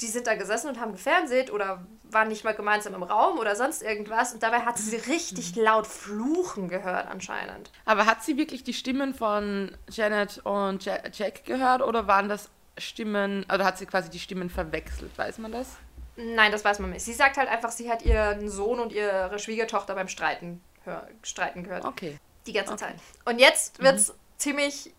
die 0.00 0.06
sind 0.06 0.26
da 0.26 0.34
gesessen 0.34 0.68
und 0.68 0.80
haben 0.80 0.92
gefernseht 0.92 1.52
oder 1.52 1.84
waren 2.04 2.28
nicht 2.28 2.44
mal 2.44 2.54
gemeinsam 2.54 2.94
im 2.94 3.02
Raum 3.02 3.38
oder 3.38 3.54
sonst 3.56 3.82
irgendwas. 3.82 4.32
Und 4.32 4.42
dabei 4.42 4.60
hat 4.60 4.78
sie 4.78 4.96
richtig 4.96 5.56
laut 5.56 5.86
fluchen 5.86 6.68
gehört 6.68 7.06
anscheinend. 7.06 7.70
Aber 7.84 8.06
hat 8.06 8.22
sie 8.22 8.36
wirklich 8.36 8.64
die 8.64 8.74
Stimmen 8.74 9.14
von 9.14 9.76
Janet 9.90 10.38
und 10.44 10.84
Jack 10.84 11.44
gehört 11.44 11.82
oder 11.82 12.06
waren 12.06 12.28
das 12.28 12.50
Stimmen, 12.80 13.44
also 13.48 13.64
hat 13.64 13.78
sie 13.78 13.86
quasi 13.86 14.10
die 14.10 14.18
Stimmen 14.18 14.50
verwechselt, 14.50 15.16
weiß 15.16 15.38
man 15.38 15.52
das? 15.52 15.76
Nein, 16.16 16.52
das 16.52 16.64
weiß 16.64 16.80
man 16.80 16.90
nicht. 16.90 17.04
Sie 17.04 17.12
sagt 17.12 17.36
halt 17.36 17.48
einfach, 17.48 17.70
sie 17.70 17.90
hat 17.90 18.02
ihren 18.02 18.48
Sohn 18.48 18.80
und 18.80 18.92
ihre 18.92 19.38
Schwiegertochter 19.38 19.94
beim 19.94 20.08
Streiten, 20.08 20.62
hör, 20.84 21.06
Streiten 21.22 21.64
gehört. 21.64 21.84
Okay. 21.84 22.18
Die 22.46 22.52
ganze 22.52 22.72
okay. 22.72 22.84
Zeit. 22.84 22.96
Und 23.24 23.38
jetzt 23.38 23.82
wird 23.82 23.96
es 23.96 24.08
mhm. 24.08 24.14
ziemlich 24.38 24.92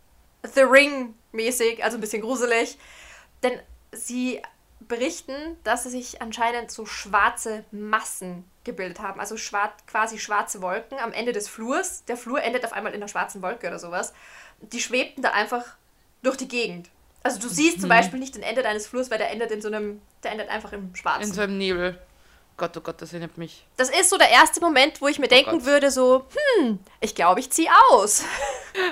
The 0.44 0.62
Ring-mäßig, 0.62 1.84
also 1.84 1.98
ein 1.98 2.02
bisschen 2.02 2.22
gruselig. 2.22 2.78
Denn 3.44 3.60
sie 3.92 4.42
berichten, 4.80 5.58
dass 5.64 5.84
sich 5.84 6.22
anscheinend 6.22 6.72
so 6.72 6.86
schwarze 6.86 7.64
Massen 7.72 8.46
gebildet 8.64 9.00
haben. 9.00 9.20
Also 9.20 9.38
schwarz, 9.38 9.74
quasi 9.88 10.20
schwarze 10.20 10.62
Wolken 10.62 10.98
am 11.00 11.14
Ende 11.14 11.32
des 11.32 11.48
Flurs. 11.48 12.04
Der 12.06 12.18
Flur 12.18 12.42
endet 12.42 12.66
auf 12.66 12.74
einmal 12.74 12.94
in 12.94 13.00
einer 13.00 13.08
schwarzen 13.08 13.42
Wolke 13.42 13.68
oder 13.68 13.80
sowas. 13.80 14.14
Die 14.60 14.82
schwebten 14.82 15.22
da 15.22 15.32
einfach 15.32 15.76
durch 16.24 16.38
die 16.38 16.48
Gegend. 16.48 16.90
Also 17.24 17.40
du 17.40 17.50
siehst 17.50 17.82
zum 17.82 17.86
mhm. 17.86 17.94
Beispiel 17.94 18.20
nicht 18.20 18.36
den 18.36 18.44
Ende 18.44 18.63
deines 18.63 18.88
Flurs, 18.88 19.12
weil 19.12 19.18
der 19.18 19.32
endet 19.32 19.51
in 19.51 19.62
so 19.62 19.68
einem, 19.68 20.01
der 20.24 20.32
endet 20.32 20.50
einfach 20.50 20.74
im 20.74 20.96
Schwarzen. 20.96 21.30
In 21.30 21.34
so 21.34 21.42
einem 21.42 21.58
Nebel. 21.58 22.00
Gott, 22.62 22.78
oh 22.78 22.82
Gott, 22.82 23.01
das 23.01 23.12
erinnert 23.12 23.40
mich. 23.40 23.66
Das 23.75 23.90
ist 23.90 24.12
so 24.12 24.20
der 24.20 24.30
erste 24.30 24.62
Moment, 24.62 25.01
wo 25.01 25.08
ich 25.08 25.18
mir 25.18 25.25
oh 25.25 25.30
denken 25.30 25.51
Gott. 25.51 25.66
würde, 25.66 25.90
so, 25.90 26.28
hm, 26.60 26.78
ich 27.00 27.16
glaube, 27.16 27.40
ich 27.40 27.50
ziehe 27.50 27.70
aus. 27.90 28.24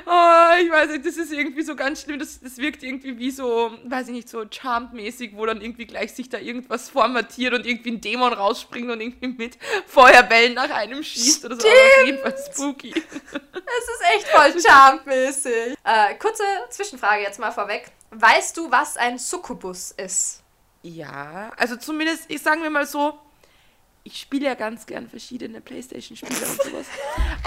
Oh, 0.07 0.59
ich 0.63 0.71
weiß 0.71 0.89
nicht, 0.89 1.05
das 1.05 1.17
ist 1.17 1.31
irgendwie 1.31 1.62
so 1.62 1.75
ganz 1.75 2.01
schlimm. 2.01 2.17
Das, 2.17 2.39
das 2.39 2.57
wirkt 2.57 2.81
irgendwie 2.81 3.19
wie 3.19 3.29
so, 3.29 3.71
weiß 3.86 4.07
ich 4.07 4.13
nicht, 4.13 4.29
so 4.29 4.43
Charmed-mäßig, 4.50 5.36
wo 5.36 5.45
dann 5.45 5.62
irgendwie 5.62 5.86
gleich 5.86 6.13
sich 6.13 6.29
da 6.29 6.39
irgendwas 6.39 6.89
formatiert 6.89 7.53
und 7.53 7.67
irgendwie 7.67 7.91
ein 7.91 8.01
Dämon 8.01 8.33
rausspringt 8.33 8.89
und 8.89 9.01
irgendwie 9.01 9.27
mit 9.27 9.59
Feuerbällen 9.86 10.55
nach 10.55 10.71
einem 10.71 11.03
schießt 11.03 11.45
oder 11.45 11.59
so. 11.59 11.67
Aber 11.67 12.05
jedenfalls 12.07 12.48
spooky. 12.48 12.95
Es 13.79 13.88
ist 13.88 14.01
echt 14.15 14.27
voll 14.27 14.62
Charmed-mäßig. 14.62 15.77
Äh, 15.83 16.15
kurze 16.15 16.43
Zwischenfrage 16.69 17.21
jetzt 17.21 17.39
mal 17.39 17.51
vorweg. 17.51 17.91
Weißt 18.12 18.57
du, 18.57 18.69
was 18.69 18.98
ein 18.98 19.17
Succubus 19.17 19.91
ist? 19.91 20.43
Ja, 20.81 21.51
also 21.57 21.75
zumindest, 21.75 22.25
ich 22.27 22.41
sagen 22.41 22.62
wir 22.62 22.69
mal 22.69 22.86
so, 22.86 23.17
ich 24.03 24.19
spiele 24.19 24.48
ja 24.48 24.55
ganz 24.55 24.86
gern 24.86 25.09
verschiedene 25.09 25.62
Playstation-Spiele 25.62 26.45
und 26.45 26.63
sowas. 26.63 26.86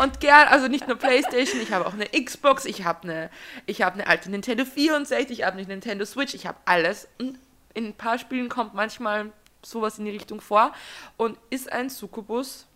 Und 0.00 0.20
gern, 0.20 0.48
also 0.48 0.68
nicht 0.68 0.86
nur 0.86 0.96
Playstation, 0.96 1.60
ich 1.60 1.72
habe 1.72 1.86
auch 1.86 1.94
eine 1.94 2.06
Xbox, 2.06 2.64
ich 2.64 2.84
habe 2.84 3.02
eine, 3.04 3.30
ich 3.66 3.82
habe 3.82 3.94
eine 3.94 4.06
alte 4.06 4.30
Nintendo 4.30 4.64
64, 4.64 5.38
ich 5.38 5.44
habe 5.44 5.58
eine 5.58 5.66
Nintendo 5.66 6.04
Switch, 6.04 6.34
ich 6.34 6.46
habe 6.46 6.58
alles. 6.64 7.08
Und 7.18 7.38
in 7.74 7.86
ein 7.86 7.94
paar 7.94 8.18
Spielen 8.18 8.48
kommt 8.48 8.74
manchmal 8.74 9.32
sowas 9.62 9.98
in 9.98 10.04
die 10.04 10.10
Richtung 10.10 10.40
vor. 10.40 10.72
Und 11.16 11.38
ist 11.50 11.72
ein 11.72 11.90
Succubus 11.90 12.66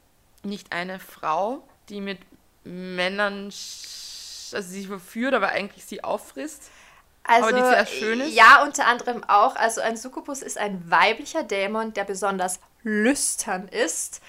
nicht 0.43 0.73
eine 0.73 0.99
Frau, 0.99 1.67
die 1.89 2.01
mit 2.01 2.19
Männern, 2.67 3.47
also 3.47 4.61
sie 4.61 4.87
verführt, 4.87 5.35
aber 5.35 5.49
eigentlich 5.49 5.85
sie 5.85 6.03
auffrisst? 6.03 6.71
Also, 7.25 7.49
aber 7.49 7.57
die 7.57 7.63
sehr 7.63 7.87
schön 7.87 8.21
ist? 8.21 8.35
Ja, 8.35 8.63
unter 8.63 8.87
anderem 8.87 9.25
auch. 9.25 9.57
Also 9.57 9.81
ein 9.81 9.97
Succubus 9.97 10.43
ist 10.43 10.59
ein 10.59 10.91
weiblicher 10.91 11.43
Dämon, 11.43 11.93
der 11.93 12.05
besonders 12.05 12.61
lüstern 12.83 13.69
ist 13.69 14.21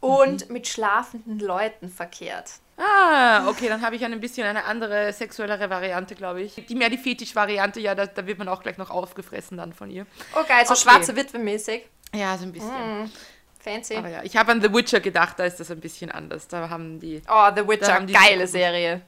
und 0.00 0.48
mhm. 0.48 0.52
mit 0.52 0.66
schlafenden 0.66 1.40
Leuten 1.40 1.88
verkehrt. 1.90 2.52
Ah, 2.78 3.48
okay, 3.48 3.68
dann 3.68 3.82
habe 3.82 3.96
ich 3.96 4.04
ein 4.04 4.20
bisschen 4.20 4.46
eine 4.46 4.64
andere 4.64 5.12
sexuellere 5.12 5.68
Variante, 5.68 6.14
glaube 6.14 6.42
ich. 6.42 6.64
Die 6.68 6.74
mehr 6.76 6.88
die 6.88 6.96
Fetisch-Variante, 6.96 7.80
ja, 7.80 7.96
da, 7.96 8.06
da, 8.06 8.24
wird 8.26 8.38
man 8.38 8.48
auch 8.48 8.62
gleich 8.62 8.78
noch 8.78 8.90
aufgefressen 8.90 9.56
dann 9.56 9.72
von 9.72 9.90
ihr. 9.90 10.06
Oh 10.34 10.44
geil, 10.46 10.64
so 10.64 10.74
okay. 10.74 10.82
schwarze 10.82 11.16
Witwe 11.16 11.38
mäßig. 11.38 11.88
Ja, 12.14 12.38
so 12.38 12.44
ein 12.44 12.52
bisschen. 12.52 13.02
Mm, 13.02 13.10
fancy. 13.58 13.96
Aber 13.96 14.08
ja, 14.08 14.22
ich 14.22 14.36
habe 14.36 14.52
an 14.52 14.62
The 14.62 14.72
Witcher 14.72 15.00
gedacht, 15.00 15.38
da 15.38 15.44
ist 15.44 15.60
das 15.60 15.70
ein 15.70 15.80
bisschen 15.80 16.10
anders. 16.10 16.48
Da 16.48 16.70
haben 16.70 17.00
die. 17.00 17.22
Oh, 17.28 17.48
The 17.54 17.66
Witcher, 17.66 18.00
geile 18.06 18.46
Serie. 18.46 19.02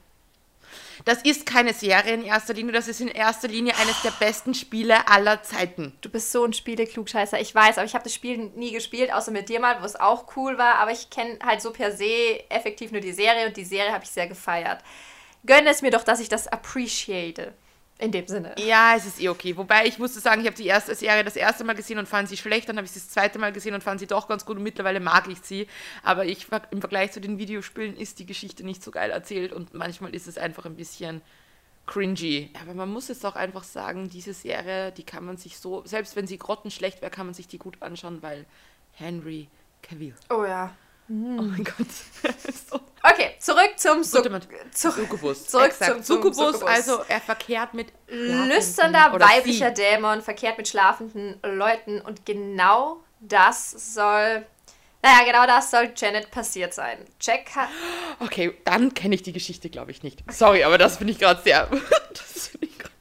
Das 1.05 1.21
ist 1.23 1.45
keine 1.45 1.73
Serie 1.73 2.13
in 2.13 2.23
erster 2.23 2.53
Linie, 2.53 2.73
das 2.73 2.87
ist 2.87 3.01
in 3.01 3.07
erster 3.07 3.47
Linie 3.47 3.73
eines 3.77 4.01
der 4.03 4.11
besten 4.11 4.53
Spiele 4.53 5.07
aller 5.07 5.41
Zeiten. 5.41 5.93
Du 6.01 6.09
bist 6.09 6.31
so 6.31 6.45
ein 6.45 6.53
Spieleklugscheißer, 6.53 7.39
ich 7.39 7.55
weiß, 7.55 7.77
aber 7.77 7.85
ich 7.85 7.95
habe 7.95 8.03
das 8.03 8.13
Spiel 8.13 8.51
nie 8.55 8.71
gespielt, 8.71 9.11
außer 9.11 9.31
mit 9.31 9.49
dir 9.49 9.59
mal, 9.59 9.81
wo 9.81 9.85
es 9.85 9.95
auch 9.95 10.35
cool 10.35 10.57
war, 10.57 10.75
aber 10.75 10.91
ich 10.91 11.09
kenne 11.09 11.39
halt 11.43 11.61
so 11.61 11.71
per 11.71 11.91
se 11.91 12.43
effektiv 12.49 12.91
nur 12.91 13.01
die 13.01 13.13
Serie 13.13 13.47
und 13.47 13.57
die 13.57 13.65
Serie 13.65 13.91
habe 13.91 14.03
ich 14.03 14.11
sehr 14.11 14.27
gefeiert. 14.27 14.83
Gönne 15.45 15.69
es 15.69 15.81
mir 15.81 15.91
doch, 15.91 16.03
dass 16.03 16.19
ich 16.19 16.29
das 16.29 16.47
appreciate. 16.47 17.53
In 18.01 18.11
dem 18.11 18.27
Sinne. 18.27 18.55
Ja, 18.57 18.95
es 18.97 19.05
ist 19.05 19.21
eh 19.21 19.29
okay. 19.29 19.55
Wobei 19.55 19.85
ich 19.85 19.99
musste 19.99 20.19
sagen, 20.19 20.41
ich 20.41 20.47
habe 20.47 20.57
die 20.57 20.65
erste 20.65 20.95
Serie 20.95 21.23
das 21.23 21.35
erste 21.35 21.63
Mal 21.63 21.75
gesehen 21.75 21.99
und 21.99 22.07
fand 22.07 22.27
sie 22.27 22.35
schlecht, 22.35 22.67
dann 22.67 22.77
habe 22.77 22.85
ich 22.85 22.91
sie 22.91 22.99
das 22.99 23.09
zweite 23.09 23.37
Mal 23.37 23.53
gesehen 23.53 23.75
und 23.75 23.83
fand 23.83 23.99
sie 23.99 24.07
doch 24.07 24.27
ganz 24.27 24.43
gut 24.43 24.57
und 24.57 24.63
mittlerweile 24.63 24.99
mag 24.99 25.27
ich 25.27 25.37
sie. 25.43 25.67
Aber 26.01 26.25
ich, 26.25 26.47
im 26.71 26.79
Vergleich 26.79 27.11
zu 27.11 27.21
den 27.21 27.37
Videospielen 27.37 27.95
ist 27.95 28.17
die 28.17 28.25
Geschichte 28.25 28.63
nicht 28.63 28.81
so 28.81 28.89
geil 28.89 29.11
erzählt 29.11 29.53
und 29.53 29.75
manchmal 29.75 30.15
ist 30.15 30.27
es 30.27 30.39
einfach 30.39 30.65
ein 30.65 30.75
bisschen 30.75 31.21
cringy. 31.85 32.49
Aber 32.59 32.73
man 32.73 32.91
muss 32.91 33.07
jetzt 33.07 33.23
auch 33.23 33.35
einfach 33.35 33.63
sagen, 33.63 34.09
diese 34.09 34.33
Serie, 34.33 34.91
die 34.91 35.03
kann 35.03 35.23
man 35.23 35.37
sich 35.37 35.59
so, 35.59 35.85
selbst 35.85 36.15
wenn 36.15 36.25
sie 36.25 36.39
grottenschlecht 36.39 37.03
wäre, 37.03 37.11
kann 37.11 37.27
man 37.27 37.35
sich 37.35 37.47
die 37.47 37.59
gut 37.59 37.83
anschauen, 37.83 38.23
weil 38.23 38.47
Henry 38.93 39.47
Cavill. 39.83 40.15
Oh 40.31 40.43
ja. 40.43 40.75
Oh 41.07 41.13
mein 41.13 41.63
Gott. 41.63 41.87
so. 42.67 42.79
Zum 43.81 44.03
Succubus. 44.03 45.47
Zurück 45.47 45.73
zum, 45.73 46.03
Succubus, 46.03 46.61
also 46.63 47.01
er 47.07 47.19
verkehrt 47.21 47.73
mit 47.73 47.87
lüsternder 48.07 49.11
weiblicher 49.19 49.69
sie. 49.75 49.81
Dämon 49.81 50.21
verkehrt 50.21 50.57
mit 50.57 50.67
schlafenden 50.67 51.39
Leuten 51.43 52.01
und 52.01 52.25
genau 52.25 52.97
das 53.19 53.71
soll, 53.93 54.45
naja, 55.03 55.23
genau 55.25 55.45
das 55.47 55.71
soll 55.71 55.91
Janet 55.95 56.29
passiert 56.31 56.73
sein. 56.73 56.97
Jack 57.19 57.55
hat, 57.55 57.69
Okay, 58.19 58.55
dann 58.65 58.93
kenne 58.93 59.15
ich 59.15 59.23
die 59.23 59.33
Geschichte, 59.33 59.69
glaube 59.69 59.91
ich, 59.91 60.03
nicht. 60.03 60.23
Sorry, 60.31 60.63
aber 60.63 60.77
das 60.77 60.97
finde 60.97 61.13
ich 61.13 61.19
gerade 61.19 61.41
sehr. 61.41 61.67
Das 62.13 62.47
finde 62.47 62.67
ich 62.67 62.77
grad- 62.79 62.91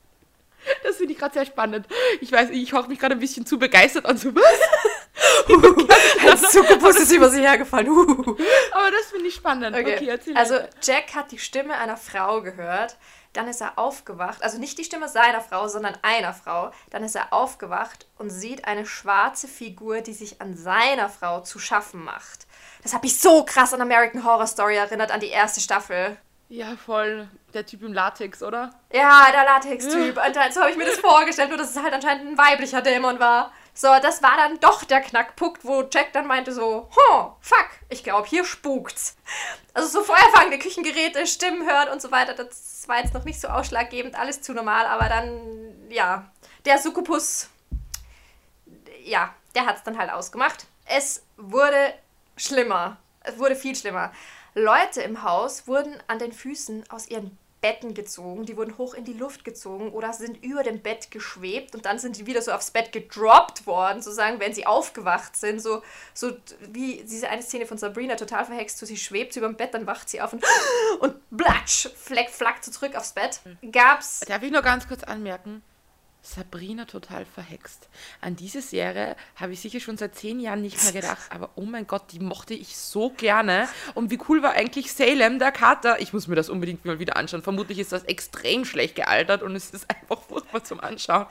das 0.85 0.97
finde 0.97 1.13
ich 1.13 1.19
gerade 1.19 1.35
sehr 1.35 1.47
spannend. 1.47 1.87
Ich 2.21 2.31
weiß, 2.31 2.51
ich 2.51 2.73
hoffe 2.73 2.89
mich 2.89 2.99
gerade 2.99 3.15
ein 3.17 3.19
bisschen 3.21 3.45
zu 3.45 3.59
begeistert 3.59 4.07
an 4.07 4.17
so 5.49 5.63
was. 5.63 6.45
ein 6.45 6.51
Succubus 6.51 6.97
ist 6.97 7.13
über 7.13 7.29
sie 7.31 7.41
hergefallen. 7.41 7.89
Uh. 7.89 8.37
Aber 8.73 8.91
das 8.91 9.11
finde 9.11 9.27
ich 9.27 9.35
spannend. 9.35 9.77
Okay, 9.77 10.13
Okay. 10.13 10.35
also. 10.35 10.57
Jack 10.83 11.15
hat 11.15 11.31
die 11.33 11.39
Stimme 11.39 11.77
einer 11.77 11.97
Frau 11.97 12.41
gehört, 12.43 12.97
dann 13.33 13.47
ist 13.49 13.61
er 13.61 13.79
aufgewacht, 13.79 14.43
also 14.43 14.59
nicht 14.59 14.77
die 14.79 14.85
Stimme 14.85 15.09
seiner 15.09 15.41
Frau, 15.41 15.69
sondern 15.69 15.97
einer 16.03 16.35
Frau. 16.35 16.73
Dann 16.91 17.05
ist 17.05 17.15
er 17.15 17.33
aufgewacht 17.33 18.07
und 18.19 18.31
sieht 18.31 18.65
eine 18.65 18.87
schwarze 18.87 19.47
Figur, 19.47 20.01
die 20.01 20.13
sich 20.15 20.41
an 20.41 20.57
seiner 20.57 21.09
Frau 21.09 21.41
zu 21.41 21.59
schaffen 21.59 22.03
macht. 22.03 22.47
Das 22.83 22.93
hat 22.95 23.03
mich 23.03 23.21
so 23.21 23.45
krass 23.45 23.73
an 23.75 23.81
American 23.81 24.25
Horror 24.25 24.47
Story 24.47 24.77
erinnert, 24.77 25.13
an 25.13 25.21
die 25.21 25.29
erste 25.29 25.61
Staffel. 25.61 26.17
Ja, 26.49 26.75
voll. 26.85 27.29
Der 27.55 27.65
Typ 27.65 27.83
im 27.83 27.93
Latex, 27.93 28.43
oder? 28.43 28.71
Ja, 28.93 29.29
der 29.31 29.45
Latex-Typ. 29.45 30.17
Und 30.17 30.35
So 30.53 30.61
habe 30.61 30.71
ich 30.73 30.77
mir 30.77 30.87
das 30.87 30.99
vorgestellt, 30.99 31.49
nur 31.51 31.59
dass 31.59 31.71
es 31.71 31.81
halt 31.81 31.93
anscheinend 31.95 32.27
ein 32.33 32.39
weiblicher 32.39 32.83
Dämon 32.83 33.21
war. 33.21 33.53
So, 33.81 33.89
das 34.03 34.23
war 34.23 34.37
dann 34.37 34.61
doch 34.61 34.85
der 34.85 35.01
Knackpunkt, 35.01 35.65
wo 35.65 35.83
Jack 35.91 36.13
dann 36.13 36.27
meinte 36.27 36.53
so, 36.53 36.91
oh, 37.09 37.31
fuck, 37.41 37.71
ich 37.89 38.05
glaube, 38.05 38.29
hier 38.29 38.45
spukt's. 38.45 39.17
Also 39.73 39.89
so 39.89 40.05
feuerfangende 40.05 40.59
Küchengeräte, 40.59 41.27
Stimmen 41.27 41.67
hören 41.67 41.89
und 41.89 42.03
so 42.03 42.11
weiter, 42.11 42.35
das 42.35 42.87
war 42.89 42.99
jetzt 42.99 43.15
noch 43.15 43.25
nicht 43.25 43.41
so 43.41 43.49
ausschlaggebend, 43.49 44.17
alles 44.17 44.43
zu 44.43 44.53
normal, 44.53 44.85
aber 44.85 45.09
dann, 45.09 45.89
ja, 45.89 46.31
der 46.67 46.77
Succubus, 46.77 47.49
ja, 49.03 49.35
der 49.55 49.65
hat's 49.65 49.83
dann 49.83 49.97
halt 49.97 50.13
ausgemacht. 50.13 50.67
Es 50.85 51.23
wurde 51.39 51.95
schlimmer. 52.37 52.99
Es 53.21 53.39
wurde 53.39 53.57
viel 53.57 53.75
schlimmer. 53.75 54.13
Leute 54.53 55.01
im 55.01 55.23
Haus 55.23 55.67
wurden 55.67 55.97
an 56.07 56.19
den 56.19 56.33
Füßen 56.33 56.85
aus 56.91 57.09
ihren 57.09 57.39
Betten 57.61 57.95
gezogen, 57.95 58.47
die 58.47 58.57
wurden 58.57 58.79
hoch 58.79 58.95
in 58.95 59.05
die 59.05 59.13
Luft 59.13 59.45
gezogen 59.45 59.93
oder 59.93 60.13
sind 60.13 60.43
über 60.43 60.63
dem 60.63 60.81
Bett 60.81 61.11
geschwebt 61.11 61.75
und 61.75 61.85
dann 61.85 61.99
sind 61.99 62.17
die 62.17 62.27
wieder 62.27 62.43
so 62.43 62.53
aufs 62.53 62.71
Bett 62.71 62.93
gedroppt 62.93 63.67
worden, 63.67 64.03
sozusagen, 64.03 64.41
wenn 64.41 64.55
sie 64.55 64.67
aufgewacht 64.67 65.37
sind. 65.37 65.61
So, 65.61 65.83
so 66.15 66.33
wie 66.73 67.05
diese 67.05 67.29
eine 67.29 67.43
Szene 67.43 67.67
von 67.67 67.79
Sabrina, 67.79 68.17
total 68.17 68.45
verhext, 68.45 68.79
so 68.79 68.87
sie 68.87 68.97
schwebt 68.97 69.37
über 69.37 69.47
dem 69.47 69.57
Bett, 69.57 69.75
dann 69.75 69.87
wacht 69.87 70.09
sie 70.09 70.21
auf 70.21 70.33
und, 70.33 70.45
und 71.01 71.17
blatsch, 71.31 71.89
fleck, 71.97 72.31
flackt 72.31 72.65
so 72.65 72.71
zurück 72.71 72.97
aufs 72.97 73.13
Bett. 73.13 73.41
Gab's 73.71 74.21
Darf 74.21 74.43
ich 74.43 74.51
nur 74.51 74.63
ganz 74.63 74.89
kurz 74.89 75.03
anmerken? 75.05 75.63
Sabrina 76.23 76.85
total 76.85 77.25
verhext. 77.25 77.89
An 78.21 78.37
diese 78.37 78.61
Serie 78.61 79.17
habe 79.37 79.53
ich 79.53 79.61
sicher 79.61 79.81
schon 79.81 79.97
seit 79.97 80.15
zehn 80.15 80.39
Jahren 80.39 80.61
nicht 80.61 80.83
mehr 80.83 80.93
gedacht, 80.93 81.31
aber 81.31 81.51
oh 81.57 81.63
mein 81.63 81.87
Gott, 81.87 82.13
die 82.13 82.21
mochte 82.21 82.55
ich 82.55 82.77
so 82.77 83.11
gerne. 83.11 83.69
Und 83.95 84.11
wie 84.11 84.19
cool 84.29 84.43
war 84.43 84.53
eigentlich 84.53 84.93
Salem, 84.93 85.39
der 85.39 85.51
Kater? 85.53 86.01
Ich 86.01 86.13
muss 86.13 86.29
mir 86.29 86.35
das 86.35 86.51
unbedingt 86.51 86.85
mal 86.85 86.99
wieder 86.99 87.17
anschauen. 87.17 87.43
Vermutlich 87.43 87.79
ist 87.79 87.93
das 87.93 88.05
extrem 88.05 88.65
schlecht 88.65 88.97
gealtert 88.97 89.43
und 89.43 89.57
es 89.57 89.71
ist 89.71 89.87
einfach 89.89 90.23
furchtbar 90.23 90.63
zum 90.63 90.81
Anschauen. 90.81 91.27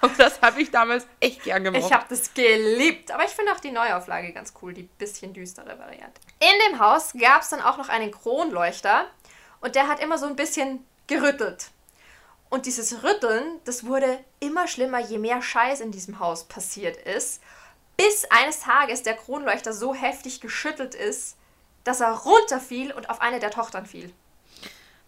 Aber 0.00 0.12
das 0.18 0.40
habe 0.42 0.60
ich 0.60 0.70
damals 0.70 1.06
echt 1.20 1.44
gern 1.44 1.64
gemacht. 1.64 1.82
Ich 1.84 1.92
habe 1.92 2.04
das 2.08 2.34
geliebt. 2.34 3.10
Aber 3.12 3.24
ich 3.24 3.30
finde 3.30 3.52
auch 3.52 3.60
die 3.60 3.70
Neuauflage 3.70 4.32
ganz 4.32 4.52
cool, 4.60 4.74
die 4.74 4.82
bisschen 4.82 5.32
düstere 5.32 5.78
Variante. 5.78 6.20
In 6.40 6.70
dem 6.70 6.80
Haus 6.80 7.12
gab 7.18 7.42
es 7.42 7.48
dann 7.48 7.60
auch 7.60 7.78
noch 7.78 7.88
einen 7.88 8.10
Kronleuchter 8.10 9.06
und 9.60 9.74
der 9.74 9.88
hat 9.88 10.00
immer 10.00 10.18
so 10.18 10.26
ein 10.26 10.36
bisschen 10.36 10.84
gerüttelt. 11.06 11.70
Und 12.50 12.66
dieses 12.66 13.02
Rütteln, 13.02 13.60
das 13.64 13.84
wurde 13.84 14.22
immer 14.40 14.68
schlimmer, 14.68 15.00
je 15.00 15.18
mehr 15.18 15.42
Scheiß 15.42 15.80
in 15.80 15.90
diesem 15.90 16.18
Haus 16.20 16.44
passiert 16.44 16.96
ist. 16.96 17.42
Bis 17.96 18.24
eines 18.30 18.60
Tages 18.60 19.02
der 19.02 19.14
Kronleuchter 19.14 19.72
so 19.72 19.94
heftig 19.94 20.40
geschüttelt 20.40 20.94
ist, 20.94 21.36
dass 21.84 22.00
er 22.00 22.12
runterfiel 22.12 22.92
und 22.92 23.10
auf 23.10 23.20
eine 23.20 23.40
der 23.40 23.50
Tochtern 23.50 23.86
fiel. 23.86 24.12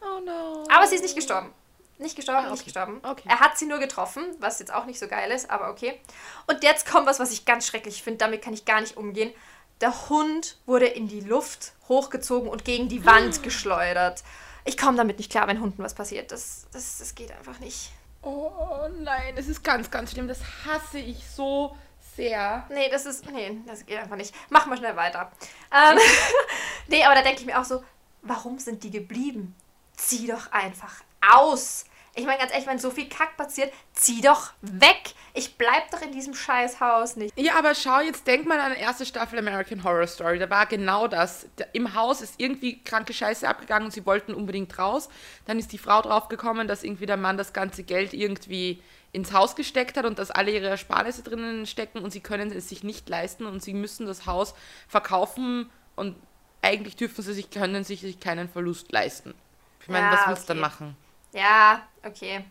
oh 0.01 0.21
no. 0.25 0.65
Aber 0.71 0.87
sie 0.87 0.97
ist 0.97 1.03
nicht 1.03 1.17
gestorben. 1.17 1.53
Nicht 1.99 2.15
gestorben, 2.15 2.41
Ah, 2.47 2.51
nicht 2.51 2.61
okay. 2.61 2.65
gestorben. 2.65 3.01
Okay. 3.03 3.23
Er 3.27 3.41
hat 3.41 3.57
sie 3.57 3.65
nur 3.67 3.79
getroffen, 3.79 4.23
was 4.39 4.59
jetzt 4.59 4.73
auch 4.73 4.85
nicht 4.85 4.99
so 4.99 5.09
geil 5.09 5.31
ist, 5.31 5.49
aber 5.51 5.71
okay. 5.71 5.99
Und 6.47 6.63
jetzt 6.63 6.87
kommt 6.87 7.07
was, 7.07 7.19
was 7.19 7.31
ich 7.33 7.45
ganz 7.47 7.67
schrecklich 7.67 8.03
finde. 8.03 8.19
Damit 8.19 8.43
kann 8.43 8.53
ich 8.53 8.67
gar 8.67 8.81
nicht 8.83 8.97
umgehen. 8.99 9.33
Der 9.81 10.09
Hund 10.11 10.59
wurde 10.67 10.87
in 10.87 11.09
die 11.09 11.21
Luft 11.23 11.73
hochgezogen 11.89 12.49
und 12.51 12.65
gegen 12.67 12.89
die 12.89 13.07
Wand 13.07 13.43
geschleudert. 13.43 14.23
Ich 14.67 14.77
komme 14.77 14.97
damit 14.97 15.19
nicht 15.19 15.31
klar, 15.31 15.47
wenn 15.47 15.61
Hunden 15.61 15.83
was 15.83 15.95
passiert. 15.95 16.33
Das, 16.33 16.67
das, 16.73 16.99
das 16.99 17.15
geht 17.15 17.31
einfach 17.33 17.61
nicht. 17.61 17.93
Oh 18.23 18.51
nein, 18.99 19.35
es 19.37 19.47
ist 19.47 19.63
ganz, 19.63 19.91
ganz 19.91 20.11
schlimm. 20.11 20.27
Das 20.27 20.41
hasse 20.65 20.99
ich 20.99 21.25
so 21.29 21.77
sehr. 22.17 22.67
Nee, 22.71 22.89
das 22.91 23.07
ist. 23.07 23.31
Nee, 23.31 23.59
das 23.67 23.87
geht 23.87 23.99
einfach 23.99 24.17
nicht. 24.17 24.35
Mach 24.51 24.67
mal 24.67 24.77
schnell 24.77 24.97
weiter. 24.97 25.31
Ähm, 25.73 25.99
nee, 26.89 27.05
aber 27.05 27.15
da 27.15 27.23
denke 27.23 27.41
ich 27.41 27.47
mir 27.47 27.61
auch 27.61 27.65
so, 27.65 27.85
warum 28.23 28.59
sind 28.59 28.83
die 28.83 28.91
geblieben? 28.91 29.55
Zieh 29.97 30.27
doch 30.27 30.51
einfach 30.51 31.05
aus. 31.35 31.85
Ich 32.17 32.25
meine, 32.25 32.39
ganz 32.39 32.51
ehrlich, 32.53 32.67
wenn 32.67 32.79
so 32.79 32.91
viel 32.91 33.09
Kack 33.09 33.37
passiert, 33.37 33.73
zieh 33.93 34.21
doch 34.23 34.53
weg. 34.63 35.13
Ich 35.35 35.57
bleib 35.59 35.91
doch 35.91 36.01
in 36.01 36.13
diesem 36.13 36.35
Scheißhaus 36.35 37.17
nicht. 37.17 37.39
Ja, 37.39 37.57
aber 37.59 37.75
schau, 37.75 38.01
jetzt 38.01 38.27
denk 38.27 38.47
mal 38.47 38.59
an 38.59 38.73
die 38.75 38.81
erste 38.81 39.05
Staffel 39.05 39.39
American 39.39 39.85
Horror 39.85 40.07
Story. 40.07 40.39
Da 40.39 40.49
war 40.49 40.65
genau 40.65 41.09
das. 41.09 41.47
Da- 41.57 41.67
Im 41.75 41.95
Haus 41.95 42.23
ist 42.23 42.35
irgendwie 42.39 42.83
kranke 42.83 43.13
Scheiße 43.13 43.47
abgegangen 43.47 43.85
und 43.87 43.91
sie 43.93 44.07
wollten 44.07 44.33
unbedingt 44.33 44.79
raus. 44.79 45.11
Dann 45.45 45.59
ist 45.59 45.73
die 45.73 45.79
Frau 45.79 46.01
draufgekommen, 46.01 46.67
dass 46.67 46.83
irgendwie 46.85 47.05
der 47.07 47.19
Mann 47.19 47.37
das 47.37 47.53
ganze 47.53 47.83
Geld 47.83 48.15
irgendwie 48.15 48.83
ins 49.13 49.33
Haus 49.35 49.55
gesteckt 49.55 49.99
hat 49.99 50.07
und 50.07 50.19
dass 50.19 50.31
alle 50.31 50.51
ihre 50.53 50.69
Ersparnisse 50.69 51.23
drinnen 51.23 51.67
stecken 51.67 51.99
und 51.99 52.11
sie 52.13 52.21
können 52.21 52.51
es 52.51 52.69
sich 52.71 52.83
nicht 52.83 53.09
leisten 53.09 53.45
und 53.47 53.63
sie 53.63 53.73
müssen 53.75 54.07
das 54.07 54.25
Haus 54.27 54.55
verkaufen 54.89 55.71
und 55.97 56.17
eigentlich 56.63 56.97
dürfen 56.97 57.23
sie 57.23 57.35
sich, 57.35 57.51
können 57.51 57.85
sich, 57.85 58.01
sich 58.01 58.21
keinen 58.21 58.49
Verlust 58.49 58.91
leisten. 58.93 59.35
Ich 59.83 59.89
meine, 59.89 60.07
Ja, 60.07 60.13
was 60.13 60.27
willst 60.29 60.43
du 60.45 60.55
dann 60.55 60.59
okay. 60.65 60.69
machen? 60.69 60.97
Ja, 61.33 61.83
okay. 62.07 62.45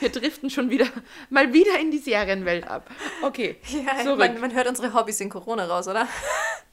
Wir 0.00 0.08
driften 0.10 0.48
schon 0.50 0.70
wieder, 0.70 0.86
mal 1.30 1.52
wieder 1.52 1.78
in 1.78 1.90
die 1.90 1.98
Serienwelt 1.98 2.66
ab. 2.68 2.88
Okay, 3.22 3.56
Ja, 3.68 4.02
zurück. 4.02 4.18
man, 4.18 4.40
man 4.40 4.54
hört 4.54 4.66
unsere 4.68 4.94
Hobbys 4.94 5.20
in 5.20 5.28
Corona 5.30 5.64
raus, 5.66 5.88
oder? 5.88 6.06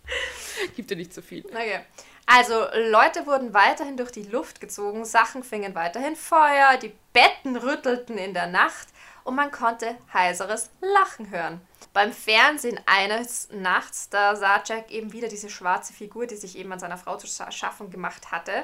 Gibt 0.76 0.92
ja 0.92 0.98
nicht 0.98 1.14
so 1.14 1.22
viel. 1.22 1.46
Okay. 1.46 1.80
Also, 2.26 2.66
Leute 2.76 3.26
wurden 3.26 3.54
weiterhin 3.54 3.98
durch 3.98 4.12
die 4.12 4.24
Luft 4.24 4.62
gezogen, 4.62 5.04
Sachen 5.04 5.44
fingen 5.44 5.74
weiterhin 5.74 6.16
Feuer, 6.16 6.78
die 6.78 6.94
Betten 7.12 7.56
rüttelten 7.58 8.18
in 8.20 8.34
der 8.36 8.46
Nacht 8.48 8.88
und 9.24 9.36
man 9.36 9.50
konnte 9.52 9.96
heiseres 10.14 10.70
Lachen 10.82 11.32
hören. 11.32 11.60
Beim 11.92 12.14
Fernsehen 12.14 12.80
eines 12.86 13.50
Nachts, 13.52 14.10
da 14.10 14.36
sah 14.36 14.62
Jack 14.64 14.92
eben 14.92 15.12
wieder 15.12 15.28
diese 15.28 15.50
schwarze 15.50 15.92
Figur, 15.92 16.28
die 16.28 16.36
sich 16.36 16.56
eben 16.58 16.72
an 16.72 16.80
seiner 16.80 16.98
Frau 16.98 17.18
zu 17.18 17.26
scha- 17.26 17.52
schaffen 17.52 17.90
gemacht 17.90 18.32
hatte. 18.32 18.64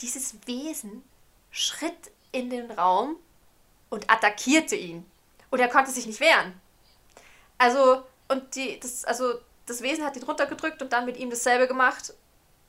Dieses 0.00 0.36
Wesen 0.46 1.02
schritt 1.50 2.12
in 2.32 2.50
den 2.50 2.70
Raum 2.70 3.16
und 3.90 4.10
attackierte 4.10 4.74
ihn. 4.74 5.06
Und 5.50 5.60
er 5.60 5.68
konnte 5.68 5.90
sich 5.90 6.06
nicht 6.06 6.20
wehren. 6.20 6.60
Also, 7.58 8.02
und 8.28 8.54
die, 8.56 8.80
das, 8.80 9.04
also, 9.04 9.34
das 9.66 9.82
Wesen 9.82 10.04
hat 10.04 10.16
ihn 10.16 10.22
runtergedrückt 10.24 10.82
und 10.82 10.92
dann 10.92 11.04
mit 11.04 11.18
ihm 11.18 11.30
dasselbe 11.30 11.68
gemacht, 11.68 12.14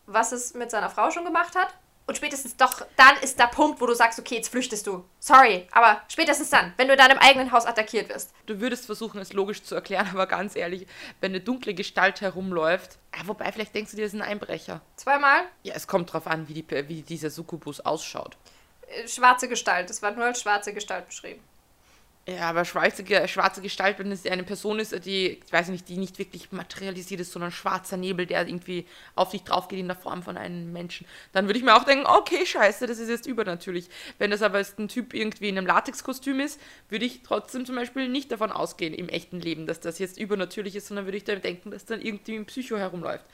was 0.06 0.32
es 0.32 0.54
mit 0.54 0.70
seiner 0.70 0.90
Frau 0.90 1.10
schon 1.10 1.26
gemacht 1.26 1.56
hat. 1.56 1.74
Und 2.06 2.18
spätestens 2.18 2.58
doch, 2.58 2.86
dann 2.98 3.16
ist 3.22 3.40
der 3.40 3.48
Punkt, 3.48 3.80
wo 3.80 3.86
du 3.86 3.94
sagst, 3.94 4.20
okay, 4.20 4.36
jetzt 4.36 4.50
flüchtest 4.50 4.86
du. 4.86 5.06
Sorry, 5.20 5.68
aber 5.72 6.02
spätestens 6.10 6.50
dann, 6.50 6.74
wenn 6.76 6.88
du 6.88 6.94
in 6.94 7.00
deinem 7.00 7.18
eigenen 7.18 7.54
Haus 7.54 7.66
attackiert 7.66 8.10
wirst. 8.10 8.34
Du 8.46 8.60
würdest 8.60 8.86
versuchen, 8.86 9.22
es 9.22 9.32
logisch 9.32 9.64
zu 9.64 9.74
erklären, 9.74 10.10
aber 10.12 10.28
ganz 10.28 10.58
ehrlich, 10.58 10.86
wenn 11.22 11.32
eine 11.32 11.40
dunkle 11.40 11.74
Gestalt 11.74 12.20
herumläuft, 12.20 12.98
wobei 13.24 13.50
vielleicht 13.54 13.74
denkst 13.74 13.92
du 13.92 13.98
dir, 13.98 14.04
das 14.04 14.14
ist 14.14 14.20
ein 14.20 14.28
Einbrecher. 14.28 14.82
Zweimal 14.98 15.44
Ja, 15.64 15.76
es 15.76 15.88
kommt 15.88 16.12
drauf 16.12 16.28
an, 16.28 16.50
wie, 16.50 16.54
die, 16.54 16.70
wie 16.90 17.04
dieser 17.04 17.30
Succubus 17.30 17.80
ausschaut. 17.80 18.36
Schwarze 19.08 19.48
Gestalt. 19.48 19.90
Es 19.90 20.02
war 20.02 20.12
nur 20.12 20.26
als 20.26 20.42
schwarze 20.42 20.74
Gestalt 20.74 21.08
beschrieben. 21.08 21.42
Ja, 22.26 22.50
aber 22.50 22.64
schwarze, 22.64 23.04
schwarze 23.28 23.62
Gestalt, 23.62 24.00
wenn 24.00 24.10
es 24.10 24.26
eine 24.26 24.44
Person 24.44 24.80
ist, 24.80 24.94
die, 25.06 25.42
ich 25.46 25.52
weiß 25.52 25.68
nicht, 25.68 25.90
die 25.90 25.98
nicht 25.98 26.18
wirklich 26.20 26.54
materialisiert 26.54 27.20
ist, 27.20 27.34
sondern 27.34 27.52
schwarzer 27.52 27.98
Nebel, 27.98 28.26
der 28.26 28.48
irgendwie 28.48 28.86
auf 29.16 29.32
dich 29.32 29.44
drauf 29.44 29.68
geht 29.68 29.80
in 29.80 29.88
der 29.88 29.98
Form 29.98 30.24
von 30.24 30.38
einem 30.38 30.72
Menschen, 30.72 31.06
dann 31.34 31.48
würde 31.48 31.60
ich 31.60 31.66
mir 31.66 31.76
auch 31.76 31.84
denken, 31.84 32.06
okay, 32.06 32.46
scheiße, 32.46 32.88
das 32.88 33.00
ist 33.00 33.10
jetzt 33.10 33.28
übernatürlich. 33.28 33.90
Wenn 34.20 34.32
das 34.32 34.42
aber 34.42 34.60
jetzt 34.60 34.80
ein 34.80 34.88
Typ 34.88 35.14
irgendwie 35.14 35.50
in 35.50 35.58
einem 35.58 35.68
Latexkostüm 35.68 36.40
ist, 36.40 36.62
würde 36.88 37.04
ich 37.04 37.24
trotzdem 37.24 37.66
zum 37.66 37.76
Beispiel 37.76 38.08
nicht 38.08 38.32
davon 38.32 38.54
ausgehen 38.54 38.94
im 38.94 39.10
echten 39.10 39.42
Leben, 39.42 39.68
dass 39.68 39.82
das 39.82 40.00
jetzt 40.00 40.18
übernatürlich 40.18 40.78
ist, 40.78 40.88
sondern 40.88 41.06
würde 41.06 41.18
ich 41.18 41.26
dann 41.26 41.42
denken, 41.42 41.72
dass 41.72 41.84
dann 41.84 42.00
irgendwie 42.00 42.36
ein 42.36 42.46
Psycho 42.46 42.78
herumläuft. 42.78 43.26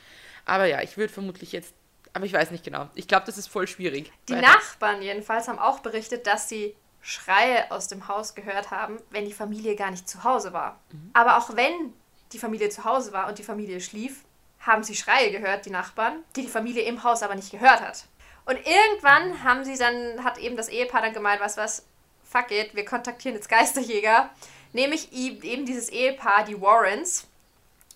Aber 0.46 0.64
ja, 0.64 0.82
ich 0.82 0.96
würde 0.96 1.12
vermutlich 1.12 1.52
jetzt, 1.52 1.74
aber 2.12 2.26
ich 2.26 2.32
weiß 2.32 2.50
nicht 2.50 2.64
genau. 2.64 2.88
Ich 2.94 3.08
glaube, 3.08 3.26
das 3.26 3.38
ist 3.38 3.48
voll 3.48 3.66
schwierig. 3.66 4.12
Die. 4.28 4.34
Nachbarn 4.34 5.02
jedenfalls 5.02 5.48
haben 5.48 5.58
auch 5.58 5.80
berichtet, 5.80 6.26
dass 6.26 6.48
sie 6.48 6.74
Schreie 7.02 7.70
aus 7.70 7.88
dem 7.88 8.08
Haus 8.08 8.34
gehört 8.34 8.70
haben, 8.70 8.98
wenn 9.10 9.24
die 9.24 9.32
Familie 9.32 9.74
gar 9.74 9.90
nicht 9.90 10.08
zu 10.08 10.24
Hause 10.24 10.52
war. 10.52 10.80
Aber 11.12 11.38
auch 11.38 11.56
wenn 11.56 11.94
die 12.32 12.38
Familie 12.38 12.68
zu 12.68 12.84
Hause 12.84 13.12
war 13.12 13.28
und 13.28 13.38
die 13.38 13.42
Familie 13.42 13.80
schlief, 13.80 14.24
haben 14.60 14.82
sie 14.82 14.94
Schreie 14.94 15.30
gehört, 15.30 15.64
die 15.64 15.70
Nachbarn, 15.70 16.22
die 16.36 16.42
die 16.42 16.48
Familie 16.48 16.82
im 16.82 17.02
Haus 17.02 17.22
aber 17.22 17.34
nicht 17.34 17.50
gehört 17.50 17.80
hat. 17.80 18.04
Und 18.44 18.56
irgendwann 18.56 19.42
haben 19.44 19.64
sie 19.64 19.76
dann, 19.76 20.24
hat 20.24 20.38
eben 20.38 20.56
das 20.56 20.68
Ehepaar 20.68 21.02
dann 21.02 21.14
gemeint, 21.14 21.40
was, 21.40 21.56
was, 21.56 21.86
fuck 22.22 22.50
it, 22.50 22.74
wir 22.74 22.84
kontaktieren 22.84 23.36
jetzt 23.36 23.48
Geisterjäger. 23.48 24.30
Nämlich 24.72 25.12
eben 25.12 25.64
dieses 25.66 25.88
Ehepaar, 25.88 26.44
die 26.44 26.60
Warrens, 26.60 27.26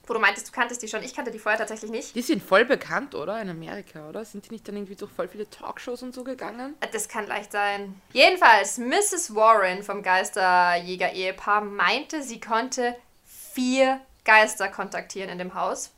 wo 0.06 0.14
du 0.14 0.20
meintest, 0.20 0.48
du 0.48 0.52
kanntest 0.52 0.82
die 0.82 0.88
schon. 0.88 1.02
Ich 1.02 1.14
kannte 1.14 1.30
die 1.30 1.38
vorher 1.38 1.58
tatsächlich 1.58 1.90
nicht. 1.90 2.14
Die 2.14 2.22
sind 2.22 2.42
voll 2.42 2.64
bekannt, 2.64 3.14
oder? 3.14 3.40
In 3.40 3.48
Amerika, 3.48 4.08
oder? 4.08 4.24
Sind 4.24 4.46
die 4.46 4.50
nicht 4.50 4.66
dann 4.68 4.76
irgendwie 4.76 4.96
durch 4.96 5.10
voll 5.10 5.28
viele 5.28 5.48
Talkshows 5.48 6.02
und 6.02 6.14
so 6.14 6.24
gegangen? 6.24 6.74
Das 6.92 7.08
kann 7.08 7.26
leicht 7.26 7.52
sein. 7.52 8.00
Jedenfalls, 8.12 8.78
Mrs. 8.78 9.34
Warren 9.34 9.82
vom 9.82 10.02
Geisterjäger-Ehepaar 10.02 11.62
meinte, 11.62 12.22
sie 12.22 12.40
konnte 12.40 12.96
vier 13.24 14.00
Geister 14.24 14.68
kontaktieren 14.68 15.30
in 15.30 15.38
dem 15.38 15.54
Haus. 15.54 15.92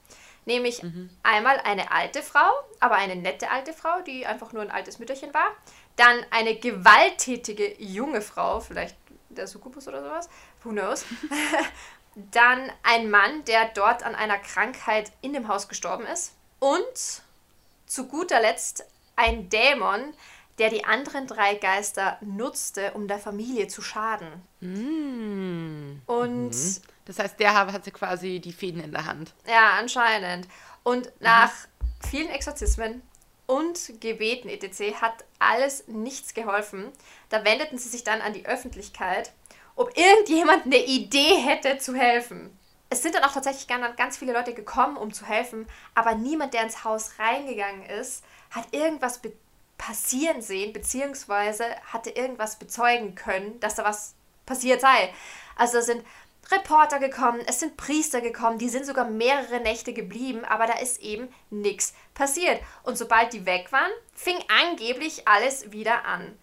Nämlich 0.44 0.82
mhm. 0.82 1.10
einmal 1.24 1.58
eine 1.64 1.90
alte 1.90 2.22
Frau, 2.22 2.48
aber 2.78 2.94
eine 2.94 3.16
nette 3.16 3.50
alte 3.50 3.72
Frau, 3.72 4.00
die 4.06 4.26
einfach 4.26 4.52
nur 4.52 4.62
ein 4.62 4.70
altes 4.70 5.00
Mütterchen 5.00 5.34
war. 5.34 5.48
Dann 5.96 6.24
eine 6.30 6.54
gewalttätige 6.54 7.74
junge 7.82 8.20
Frau, 8.20 8.60
vielleicht 8.60 8.96
der 9.28 9.46
Succubus 9.46 9.88
oder 9.88 10.02
sowas, 10.02 10.28
who 10.62 10.70
knows. 10.70 11.04
Dann 12.16 12.72
ein 12.82 13.10
Mann, 13.10 13.44
der 13.44 13.68
dort 13.74 14.02
an 14.02 14.14
einer 14.14 14.38
Krankheit 14.38 15.12
in 15.20 15.32
dem 15.32 15.48
Haus 15.48 15.68
gestorben 15.68 16.06
ist. 16.06 16.32
Und 16.58 17.22
zu 17.86 18.08
guter 18.08 18.40
Letzt 18.40 18.84
ein 19.16 19.48
Dämon, 19.48 20.14
der 20.58 20.70
die 20.70 20.84
anderen 20.84 21.26
drei 21.26 21.54
Geister 21.54 22.18
nutzte, 22.22 22.92
um 22.92 23.08
der 23.08 23.18
Familie 23.18 23.68
zu 23.68 23.82
schaden. 23.82 24.28
Mm. 24.60 26.00
Und 26.06 26.50
mhm. 26.50 26.76
das 27.04 27.18
heißt, 27.18 27.38
der 27.38 27.54
hatte 27.54 27.90
quasi 27.90 28.40
die 28.40 28.52
Fäden 28.52 28.82
in 28.82 28.92
der 28.92 29.04
Hand. 29.04 29.34
Ja, 29.46 29.74
anscheinend. 29.78 30.48
Und 30.82 31.12
nach 31.20 31.52
mhm. 31.52 32.08
vielen 32.08 32.28
Exorzismen 32.30 33.02
und 33.46 34.00
Gebeten 34.00 34.48
etc. 34.48 35.00
hat 35.00 35.24
alles 35.38 35.86
nichts 35.88 36.34
geholfen. 36.34 36.90
Da 37.28 37.44
wendeten 37.44 37.78
sie 37.78 37.88
sich 37.88 38.04
dann 38.04 38.20
an 38.20 38.32
die 38.32 38.46
Öffentlichkeit 38.46 39.32
ob 39.76 39.96
irgendjemand 39.96 40.64
eine 40.64 40.84
Idee 40.84 41.36
hätte 41.36 41.78
zu 41.78 41.94
helfen. 41.94 42.58
Es 42.88 43.02
sind 43.02 43.14
dann 43.14 43.24
auch 43.24 43.32
tatsächlich 43.32 43.66
ganz 43.96 44.16
viele 44.16 44.32
Leute 44.32 44.54
gekommen, 44.54 44.96
um 44.96 45.12
zu 45.12 45.26
helfen, 45.26 45.66
aber 45.94 46.14
niemand, 46.14 46.54
der 46.54 46.62
ins 46.62 46.84
Haus 46.84 47.12
reingegangen 47.18 47.84
ist, 47.84 48.24
hat 48.50 48.72
irgendwas 48.72 49.20
passieren 49.76 50.40
sehen, 50.40 50.72
beziehungsweise 50.72 51.64
hatte 51.92 52.10
irgendwas 52.10 52.58
bezeugen 52.58 53.14
können, 53.14 53.60
dass 53.60 53.74
da 53.74 53.84
was 53.84 54.14
passiert 54.46 54.80
sei. 54.80 55.12
Also 55.56 55.80
sind 55.80 56.04
Reporter 56.50 57.00
gekommen, 57.00 57.40
es 57.46 57.58
sind 57.58 57.76
Priester 57.76 58.20
gekommen, 58.20 58.58
die 58.58 58.68
sind 58.68 58.86
sogar 58.86 59.10
mehrere 59.10 59.60
Nächte 59.60 59.92
geblieben, 59.92 60.44
aber 60.44 60.66
da 60.66 60.74
ist 60.74 61.00
eben 61.00 61.28
nichts 61.50 61.92
passiert. 62.14 62.60
Und 62.84 62.96
sobald 62.96 63.32
die 63.32 63.46
weg 63.46 63.72
waren, 63.72 63.90
fing 64.14 64.38
angeblich 64.62 65.26
alles 65.26 65.72
wieder 65.72 66.04
an. 66.04 66.38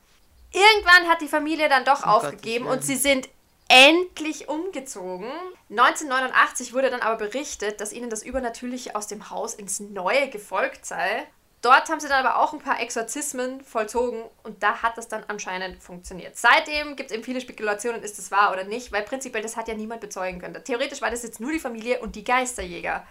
Irgendwann 0.53 1.09
hat 1.09 1.21
die 1.21 1.27
Familie 1.27 1.67
dann 1.67 1.83
doch 1.83 2.03
oh 2.05 2.09
aufgegeben 2.09 2.67
und 2.67 2.83
sie 2.83 2.95
sind 2.95 3.27
endlich 3.67 4.49
umgezogen. 4.49 5.31
1989 5.71 6.73
wurde 6.73 6.91
dann 6.91 7.01
aber 7.01 7.25
berichtet, 7.25 7.81
dass 7.81 7.91
ihnen 7.91 8.09
das 8.09 8.23
Übernatürliche 8.23 8.95
aus 8.95 9.07
dem 9.07 9.31
Haus 9.31 9.55
ins 9.55 9.79
Neue 9.79 10.29
gefolgt 10.29 10.85
sei. 10.85 11.25
Dort 11.63 11.89
haben 11.89 12.01
sie 12.01 12.09
dann 12.09 12.25
aber 12.25 12.39
auch 12.39 12.51
ein 12.51 12.59
paar 12.59 12.81
Exorzismen 12.81 13.63
vollzogen 13.63 14.21
und 14.43 14.61
da 14.61 14.83
hat 14.83 14.97
das 14.97 15.07
dann 15.07 15.23
anscheinend 15.29 15.81
funktioniert. 15.81 16.35
Seitdem 16.35 16.97
gibt 16.97 17.09
es 17.09 17.15
eben 17.15 17.23
viele 17.23 17.39
Spekulationen, 17.39 18.03
ist 18.03 18.19
es 18.19 18.31
wahr 18.31 18.51
oder 18.51 18.65
nicht, 18.65 18.91
weil 18.91 19.03
prinzipiell 19.03 19.41
das 19.41 19.55
hat 19.55 19.69
ja 19.69 19.73
niemand 19.73 20.01
bezeugen 20.01 20.39
können. 20.39 20.61
Theoretisch 20.63 21.01
war 21.01 21.09
das 21.09 21.23
jetzt 21.23 21.39
nur 21.39 21.53
die 21.53 21.59
Familie 21.59 21.99
und 22.01 22.17
die 22.17 22.25
Geisterjäger. 22.25 23.07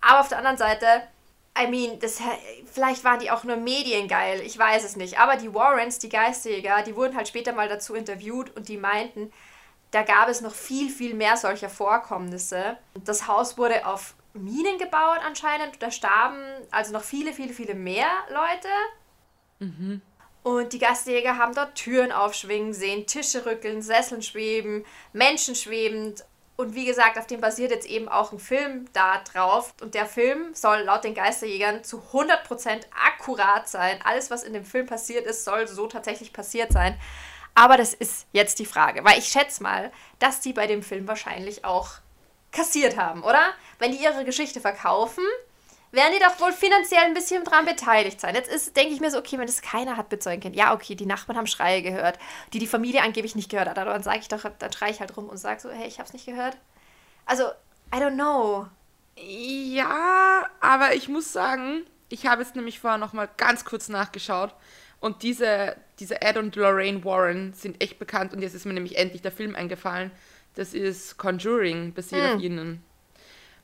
Aber 0.00 0.20
auf 0.20 0.28
der 0.28 0.38
anderen 0.38 0.56
Seite 0.56 1.02
I 1.60 1.68
mean, 1.68 1.98
das, 1.98 2.20
vielleicht 2.72 3.04
waren 3.04 3.20
die 3.20 3.30
auch 3.30 3.44
nur 3.44 3.56
mediengeil, 3.56 4.40
ich 4.40 4.58
weiß 4.58 4.84
es 4.84 4.96
nicht. 4.96 5.18
Aber 5.18 5.36
die 5.36 5.52
Warrens, 5.52 5.98
die 5.98 6.08
Geisterjäger, 6.08 6.82
die 6.82 6.96
wurden 6.96 7.16
halt 7.16 7.28
später 7.28 7.52
mal 7.52 7.68
dazu 7.68 7.94
interviewt 7.94 8.54
und 8.56 8.68
die 8.68 8.76
meinten, 8.76 9.32
da 9.90 10.02
gab 10.02 10.28
es 10.28 10.40
noch 10.40 10.54
viel, 10.54 10.88
viel 10.88 11.14
mehr 11.14 11.36
solcher 11.36 11.68
Vorkommnisse. 11.68 12.78
Das 13.04 13.26
Haus 13.26 13.58
wurde 13.58 13.86
auf 13.86 14.14
Minen 14.34 14.78
gebaut 14.78 15.18
anscheinend. 15.26 15.82
Da 15.82 15.90
starben 15.90 16.38
also 16.70 16.92
noch 16.92 17.02
viele, 17.02 17.32
viele, 17.32 17.52
viele 17.52 17.74
mehr 17.74 18.08
Leute. 18.28 18.68
Mhm. 19.58 20.02
Und 20.42 20.72
die 20.72 20.78
Gastjäger 20.78 21.36
haben 21.36 21.54
dort 21.54 21.74
Türen 21.74 22.12
aufschwingen 22.12 22.72
sehen, 22.72 23.06
Tische 23.06 23.44
rückeln, 23.44 23.82
Sesseln 23.82 24.22
schweben, 24.22 24.86
Menschen 25.12 25.54
schwebend 25.54 26.24
und 26.60 26.74
wie 26.74 26.84
gesagt, 26.84 27.18
auf 27.18 27.26
dem 27.26 27.40
basiert 27.40 27.70
jetzt 27.70 27.88
eben 27.88 28.08
auch 28.08 28.32
ein 28.32 28.38
Film 28.38 28.84
da 28.92 29.18
drauf. 29.18 29.74
Und 29.80 29.94
der 29.94 30.06
Film 30.06 30.54
soll 30.54 30.80
laut 30.80 31.04
den 31.04 31.14
Geisterjägern 31.14 31.82
zu 31.82 32.02
100% 32.12 32.82
akkurat 33.06 33.68
sein. 33.68 33.98
Alles, 34.04 34.30
was 34.30 34.42
in 34.42 34.52
dem 34.52 34.64
Film 34.64 34.86
passiert 34.86 35.26
ist, 35.26 35.44
soll 35.44 35.66
so 35.66 35.86
tatsächlich 35.86 36.32
passiert 36.32 36.72
sein. 36.72 37.00
Aber 37.54 37.76
das 37.76 37.94
ist 37.94 38.26
jetzt 38.32 38.58
die 38.58 38.66
Frage, 38.66 39.04
weil 39.04 39.18
ich 39.18 39.26
schätze 39.26 39.62
mal, 39.62 39.90
dass 40.18 40.40
die 40.40 40.52
bei 40.52 40.66
dem 40.66 40.82
Film 40.82 41.08
wahrscheinlich 41.08 41.64
auch 41.64 41.94
kassiert 42.52 42.96
haben, 42.96 43.22
oder? 43.22 43.52
Wenn 43.78 43.92
die 43.92 44.02
ihre 44.02 44.24
Geschichte 44.24 44.60
verkaufen, 44.60 45.24
werden 45.92 46.12
die 46.14 46.24
doch 46.24 46.40
wohl 46.40 46.52
finanziell 46.52 47.02
ein 47.04 47.14
bisschen 47.14 47.44
dran 47.44 47.64
beteiligt 47.64 48.20
sein. 48.20 48.34
Jetzt 48.34 48.50
ist, 48.50 48.76
denke 48.76 48.94
ich 48.94 49.00
mir 49.00 49.10
so, 49.10 49.18
okay, 49.18 49.38
wenn 49.38 49.46
das 49.46 49.62
keiner 49.62 49.96
hat 49.96 50.08
bezeugen 50.08 50.40
können. 50.40 50.54
Ja, 50.54 50.72
okay, 50.72 50.94
die 50.94 51.06
Nachbarn 51.06 51.36
haben 51.36 51.46
Schreie 51.46 51.82
gehört, 51.82 52.18
die 52.52 52.58
die 52.58 52.66
Familie 52.66 53.02
angeblich 53.02 53.34
nicht 53.34 53.50
gehört 53.50 53.68
hat. 53.68 53.78
Aber 53.78 53.92
dann 53.92 54.02
sage 54.02 54.20
ich 54.20 54.28
doch, 54.28 54.44
dann 54.58 54.72
schreie 54.72 54.92
ich 54.92 55.00
halt 55.00 55.16
rum 55.16 55.28
und 55.28 55.38
sage 55.38 55.60
so, 55.60 55.70
hey, 55.70 55.88
ich 55.88 55.98
hab's 55.98 56.12
nicht 56.12 56.26
gehört. 56.26 56.56
Also, 57.26 57.44
I 57.94 57.98
don't 57.98 58.14
know. 58.14 58.66
Ja, 59.16 60.46
aber 60.60 60.94
ich 60.94 61.08
muss 61.08 61.32
sagen, 61.32 61.84
ich 62.08 62.26
habe 62.26 62.42
jetzt 62.42 62.56
nämlich 62.56 62.80
vorher 62.80 62.98
noch 62.98 63.12
mal 63.12 63.28
ganz 63.36 63.64
kurz 63.64 63.88
nachgeschaut 63.88 64.54
und 65.00 65.22
diese, 65.22 65.76
diese 65.98 66.22
Ed 66.22 66.36
und 66.36 66.54
Lorraine 66.56 67.04
Warren 67.04 67.52
sind 67.52 67.82
echt 67.82 67.98
bekannt 67.98 68.32
und 68.32 68.42
jetzt 68.42 68.54
ist 68.54 68.64
mir 68.64 68.72
nämlich 68.72 68.96
endlich 68.96 69.22
der 69.22 69.32
Film 69.32 69.54
eingefallen. 69.54 70.10
Das 70.54 70.74
ist 70.74 71.16
Conjuring, 71.16 71.92
basiert 71.94 72.28
hm. 72.28 72.36
auf 72.36 72.42
ihnen. 72.42 72.84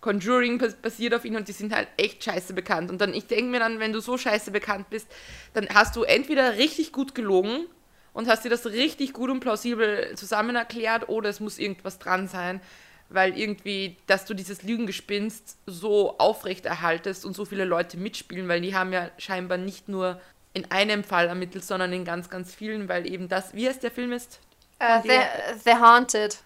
Conjuring 0.07 0.63
basiert 0.83 1.15
auf 1.15 1.25
ihnen 1.25 1.39
und 1.39 1.49
die 1.49 1.53
sind 1.53 1.75
halt 1.75 1.89
echt 1.97 2.23
scheiße 2.23 2.55
bekannt. 2.55 2.93
Und 2.93 3.01
dann, 3.01 3.13
ich 3.13 3.27
denke 3.27 3.51
mir 3.51 3.59
dann, 3.59 3.81
wenn 3.81 3.93
du 3.93 3.99
so 3.99 4.17
scheiße 4.17 4.53
bekannt 4.53 4.89
bist, 4.89 5.09
dann 5.53 5.69
hast 5.75 5.97
du 5.97 6.05
entweder 6.05 6.57
richtig 6.57 6.93
gut 6.93 7.13
gelogen 7.17 7.67
und 8.13 8.29
hast 8.29 8.45
dir 8.45 8.49
das 8.49 8.67
richtig 8.67 9.13
gut 9.13 9.31
und 9.31 9.41
plausibel 9.41 10.15
zusammen 10.15 10.55
erklärt 10.55 11.09
oder 11.09 11.29
es 11.29 11.41
muss 11.41 11.59
irgendwas 11.59 11.99
dran 11.99 12.29
sein, 12.29 12.61
weil 13.09 13.37
irgendwie, 13.37 13.97
dass 14.07 14.27
du 14.27 14.35
dieses 14.35 14.63
Lügengespinst 14.63 15.59
so 15.67 16.17
aufrechterhaltest 16.19 17.27
und 17.27 17.35
so 17.35 17.45
viele 17.45 17.65
Leute 17.65 17.97
mitspielen, 17.97 18.47
weil 18.47 18.61
die 18.61 18.77
haben 18.77 18.93
ja 18.93 19.11
scheinbar 19.19 19.59
nicht 19.59 19.89
nur 19.89 20.21
in 20.55 20.71
einem 20.71 21.03
Fall 21.03 21.27
ermittelt, 21.27 21.65
sondern 21.65 21.93
in 21.93 22.05
ganz, 22.05 22.31
ganz 22.31 22.55
vielen, 22.55 22.89
weil 22.89 23.11
eben 23.11 23.29
das, 23.29 23.55
wie 23.55 23.69
heißt 23.69 23.83
der 23.83 23.91
Film 23.91 24.13
ist? 24.13 24.39
Uh, 24.81 25.03
the, 25.03 25.19
the 25.65 25.75
Haunted. 25.75 26.39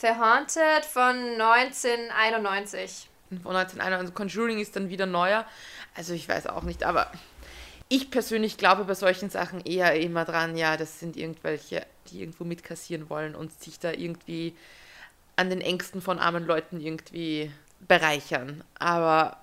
The 0.00 0.08
Haunted 0.08 0.84
von 0.84 1.40
1991. 1.40 3.08
Von 3.42 3.56
1991. 3.56 3.98
Also 4.00 4.12
Conjuring 4.12 4.58
ist 4.58 4.76
dann 4.76 4.88
wieder 4.88 5.06
neuer. 5.06 5.46
Also 5.94 6.14
ich 6.14 6.28
weiß 6.28 6.48
auch 6.48 6.62
nicht, 6.62 6.84
aber 6.84 7.10
ich 7.88 8.10
persönlich 8.10 8.56
glaube 8.56 8.84
bei 8.84 8.94
solchen 8.94 9.30
Sachen 9.30 9.60
eher 9.60 9.98
immer 10.00 10.24
dran, 10.24 10.56
ja, 10.56 10.76
das 10.76 10.98
sind 10.98 11.16
irgendwelche, 11.16 11.86
die 12.08 12.20
irgendwo 12.20 12.44
mitkassieren 12.44 13.08
wollen 13.08 13.34
und 13.34 13.52
sich 13.62 13.78
da 13.78 13.92
irgendwie 13.92 14.56
an 15.36 15.50
den 15.50 15.60
Ängsten 15.60 16.02
von 16.02 16.18
armen 16.18 16.44
Leuten 16.44 16.80
irgendwie 16.80 17.52
bereichern. 17.80 18.64
Aber 18.78 19.38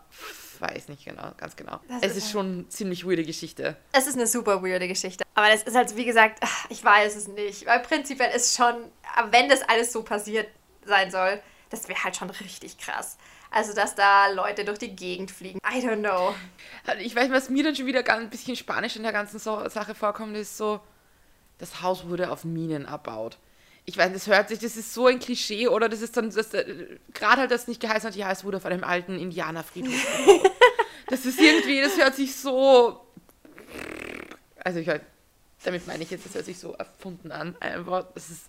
weiß 0.62 0.88
nicht 0.90 1.06
genau, 1.06 1.32
ganz 1.38 1.56
genau. 1.56 1.80
Das 1.88 2.04
es 2.04 2.12
ist, 2.12 2.18
ist 2.26 2.32
schon 2.32 2.46
eine 2.46 2.70
ziemlich 2.70 3.06
weirde 3.06 3.24
Geschichte. 3.24 3.76
Es 3.92 4.08
ist 4.08 4.16
eine 4.16 4.28
super 4.28 4.64
weirde 4.64 4.88
Geschichte. 4.88 5.24
Aber 5.34 5.50
das 5.50 5.64
ist 5.64 5.76
halt, 5.76 5.96
wie 5.96 6.06
gesagt, 6.06 6.44
ich 6.70 6.84
weiß 6.84 7.16
es 7.16 7.28
nicht. 7.28 7.66
Weil 7.66 7.80
prinzipiell 7.80 8.34
ist 8.36 8.56
schon, 8.56 8.76
wenn 9.32 9.50
das 9.50 9.62
alles 9.64 9.92
so 9.92 10.04
passiert 10.04 10.48
sein 10.86 11.12
soll, 11.12 11.42
das 11.70 11.88
wäre 11.88 12.04
halt 12.04 12.16
schon 12.16 12.30
richtig 12.30 12.78
krass. 12.78 13.18
Also, 13.50 13.74
dass 13.74 13.96
da 13.96 14.30
Leute 14.30 14.64
durch 14.64 14.80
die 14.80 14.96
Gegend 14.96 15.30
fliegen. 15.30 15.60
I 15.70 15.86
don't 15.86 16.00
know. 16.00 16.34
Ich 17.00 17.16
weiß, 17.16 17.32
was 17.32 17.50
mir 17.50 17.64
dann 17.64 17.76
schon 17.76 17.86
wieder 17.86 18.08
ein 18.14 18.30
bisschen 18.30 18.56
Spanisch 18.56 18.96
in 18.96 19.04
der 19.04 19.12
ganzen 19.12 19.40
Sache 19.40 19.94
vorkommt, 19.94 20.38
ist 20.38 20.58
so, 20.58 20.80
das 21.58 21.82
Haus 21.82 22.08
wurde 22.08 22.32
auf 22.32 22.46
Minen 22.46 22.86
erbaut 22.86 23.38
ich 23.86 23.98
weiß, 23.98 24.14
das 24.14 24.28
hört 24.28 24.50
sich, 24.50 24.60
das 24.60 24.78
ist 24.78 24.94
so 24.94 25.08
ein 25.08 25.20
Klischee 25.20 25.68
oder 25.68 25.90
das 25.90 26.02
ist 26.02 26.16
dann, 26.16 26.30
das, 26.30 26.54
äh, 26.54 26.98
gerade 27.14 27.42
halt 27.42 27.52
das 27.52 27.68
nicht 27.68 27.82
geheißen 27.82 28.10
hat, 28.10 28.16
ja, 28.16 28.32
es 28.32 28.44
wurde 28.44 28.58
auf 28.58 28.66
einem 28.66 28.84
alten 28.84 29.18
Indianerfriedhof. 29.18 29.94
das 31.08 31.26
ist 31.26 31.40
irgendwie, 31.40 31.82
das 31.82 31.98
hört 31.98 32.16
sich 32.16 32.36
so, 32.36 33.06
also 34.64 34.80
ich 34.80 34.88
halt, 34.88 35.02
damit 35.64 35.88
meine 35.88 36.04
ich 36.04 36.12
jetzt, 36.12 36.26
das 36.26 36.36
hört 36.36 36.46
sich 36.46 36.60
so 36.60 36.74
erfunden 36.74 37.32
an, 37.32 37.56
einfach, 37.60 38.06
das 38.14 38.30
ist, 38.30 38.46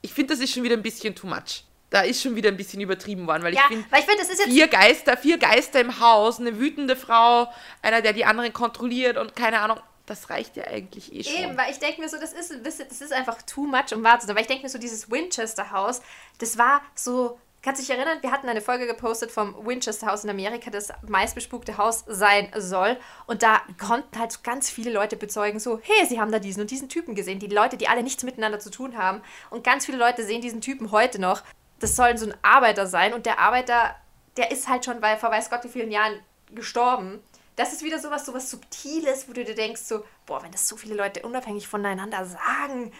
ich 0.00 0.12
finde, 0.12 0.34
das 0.34 0.42
ist 0.42 0.52
schon 0.52 0.62
wieder 0.62 0.76
ein 0.76 0.82
bisschen 0.82 1.14
too 1.14 1.26
much. 1.26 1.64
Da 1.90 2.00
ist 2.00 2.22
schon 2.22 2.34
wieder 2.34 2.48
ein 2.48 2.56
bisschen 2.56 2.80
übertrieben 2.80 3.26
worden, 3.26 3.42
weil 3.42 3.54
ja, 3.54 3.64
ich 3.70 3.76
finde, 4.06 4.24
find, 4.24 4.50
vier 4.50 4.66
Geister, 4.66 5.14
vier 5.18 5.36
Geister 5.36 5.78
im 5.78 6.00
Haus, 6.00 6.40
eine 6.40 6.58
wütende 6.58 6.96
Frau, 6.96 7.52
einer, 7.82 8.00
der 8.00 8.14
die 8.14 8.24
anderen 8.24 8.54
kontrolliert 8.54 9.18
und 9.18 9.36
keine 9.36 9.60
Ahnung, 9.60 9.78
das 10.06 10.30
reicht 10.30 10.56
ja 10.56 10.64
eigentlich 10.64 11.12
eh 11.12 11.22
schon. 11.24 11.34
Eben, 11.34 11.56
weil 11.56 11.70
ich 11.70 11.78
denke 11.78 12.00
mir 12.00 12.08
so, 12.08 12.18
das 12.18 12.32
ist, 12.32 12.52
das 12.64 13.00
ist 13.00 13.12
einfach 13.12 13.40
too 13.42 13.66
much, 13.66 13.94
um 13.94 14.02
wahr 14.02 14.18
zu 14.18 14.26
sein. 14.26 14.36
Weil 14.36 14.42
ich 14.42 14.48
denke 14.48 14.64
mir 14.64 14.68
so, 14.68 14.78
dieses 14.78 15.10
Winchester-Haus, 15.10 16.02
das 16.38 16.58
war 16.58 16.82
so 16.94 17.38
Kannst 17.62 17.80
du 17.80 17.86
dich 17.86 17.96
erinnern, 17.96 18.18
wir 18.22 18.32
hatten 18.32 18.48
eine 18.48 18.60
Folge 18.60 18.88
gepostet 18.88 19.30
vom 19.30 19.54
Winchester 19.64 20.08
House 20.08 20.24
in 20.24 20.30
Amerika, 20.30 20.68
das 20.68 20.88
meistbespukte 21.06 21.78
Haus 21.78 22.02
sein 22.08 22.50
soll. 22.56 22.98
Und 23.26 23.44
da 23.44 23.62
konnten 23.80 24.18
halt 24.18 24.42
ganz 24.42 24.68
viele 24.68 24.90
Leute 24.90 25.16
bezeugen, 25.16 25.60
so, 25.60 25.78
hey, 25.80 26.04
sie 26.06 26.20
haben 26.20 26.32
da 26.32 26.40
diesen 26.40 26.62
und 26.62 26.72
diesen 26.72 26.88
Typen 26.88 27.14
gesehen. 27.14 27.38
Die 27.38 27.46
Leute, 27.46 27.76
die 27.76 27.86
alle 27.86 28.02
nichts 28.02 28.24
miteinander 28.24 28.58
zu 28.58 28.70
tun 28.70 28.98
haben. 28.98 29.22
Und 29.50 29.62
ganz 29.62 29.86
viele 29.86 29.98
Leute 29.98 30.24
sehen 30.24 30.40
diesen 30.40 30.60
Typen 30.60 30.90
heute 30.90 31.20
noch. 31.20 31.42
Das 31.78 31.94
soll 31.94 32.18
so 32.18 32.26
ein 32.26 32.34
Arbeiter 32.42 32.88
sein. 32.88 33.14
Und 33.14 33.26
der 33.26 33.38
Arbeiter, 33.38 33.94
der 34.36 34.50
ist 34.50 34.68
halt 34.68 34.84
schon 34.84 35.00
bei, 35.00 35.16
vor 35.16 35.30
weiß 35.30 35.48
Gott 35.48 35.62
wie 35.62 35.68
vielen 35.68 35.92
Jahren 35.92 36.18
gestorben. 36.52 37.22
Das 37.56 37.72
ist 37.72 37.82
wieder 37.82 37.98
sowas, 37.98 38.24
sowas 38.24 38.50
Subtiles, 38.50 39.28
wo 39.28 39.32
du 39.32 39.44
dir 39.44 39.54
denkst, 39.54 39.82
so, 39.82 40.04
boah, 40.26 40.42
wenn 40.42 40.52
das 40.52 40.68
so 40.68 40.76
viele 40.76 40.94
Leute 40.94 41.22
unabhängig 41.22 41.68
voneinander 41.68 42.24
sagen. 42.24 42.92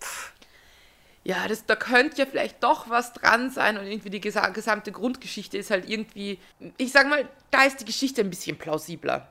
Pff 0.00 0.32
ja, 1.28 1.46
das, 1.46 1.66
da 1.66 1.76
könnte 1.76 2.16
ja 2.16 2.26
vielleicht 2.26 2.62
doch 2.62 2.88
was 2.88 3.12
dran 3.12 3.50
sein 3.50 3.76
und 3.76 3.86
irgendwie 3.86 4.08
die 4.08 4.20
gesamte 4.20 4.92
Grundgeschichte 4.92 5.58
ist 5.58 5.70
halt 5.70 5.86
irgendwie, 5.86 6.38
ich 6.78 6.90
sag 6.90 7.06
mal, 7.06 7.28
da 7.50 7.64
ist 7.64 7.80
die 7.80 7.84
Geschichte 7.84 8.22
ein 8.22 8.30
bisschen 8.30 8.56
plausibler. 8.56 9.28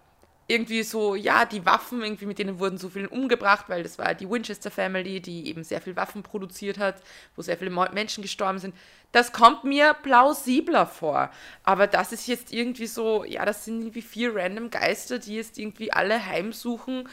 Irgendwie 0.49 0.83
so, 0.83 1.15
ja, 1.15 1.43
die 1.43 1.65
Waffen, 1.65 2.01
irgendwie 2.01 2.25
mit 2.25 2.39
denen 2.39 2.60
wurden 2.60 2.77
so 2.77 2.88
viele 2.88 3.10
umgebracht, 3.10 3.65
weil 3.67 3.83
das 3.83 3.97
war 3.97 4.13
die 4.13 4.29
Winchester 4.29 4.71
Family, 4.71 5.19
die 5.19 5.47
eben 5.49 5.63
sehr 5.63 5.81
viel 5.81 5.97
Waffen 5.97 6.23
produziert 6.23 6.77
hat, 6.77 7.01
wo 7.36 7.41
sehr 7.41 7.57
viele 7.57 7.69
Menschen 7.69 8.21
gestorben 8.21 8.60
sind. 8.60 8.73
Das 9.12 9.33
kommt 9.33 9.65
mir 9.65 9.93
plausibler 9.93 10.88
vor. 10.88 11.31
Aber 11.63 11.88
das 11.88 12.13
ist 12.13 12.27
jetzt 12.27 12.53
irgendwie 12.53 12.88
so, 12.88 13.25
ja, 13.25 13.43
das 13.43 13.65
sind 13.65 13.81
irgendwie 13.81 14.01
vier 14.01 14.36
random 14.36 14.69
Geister, 14.69 15.19
die 15.19 15.36
jetzt 15.36 15.57
irgendwie 15.57 15.91
alle 15.91 16.25
heimsuchen. 16.25 17.10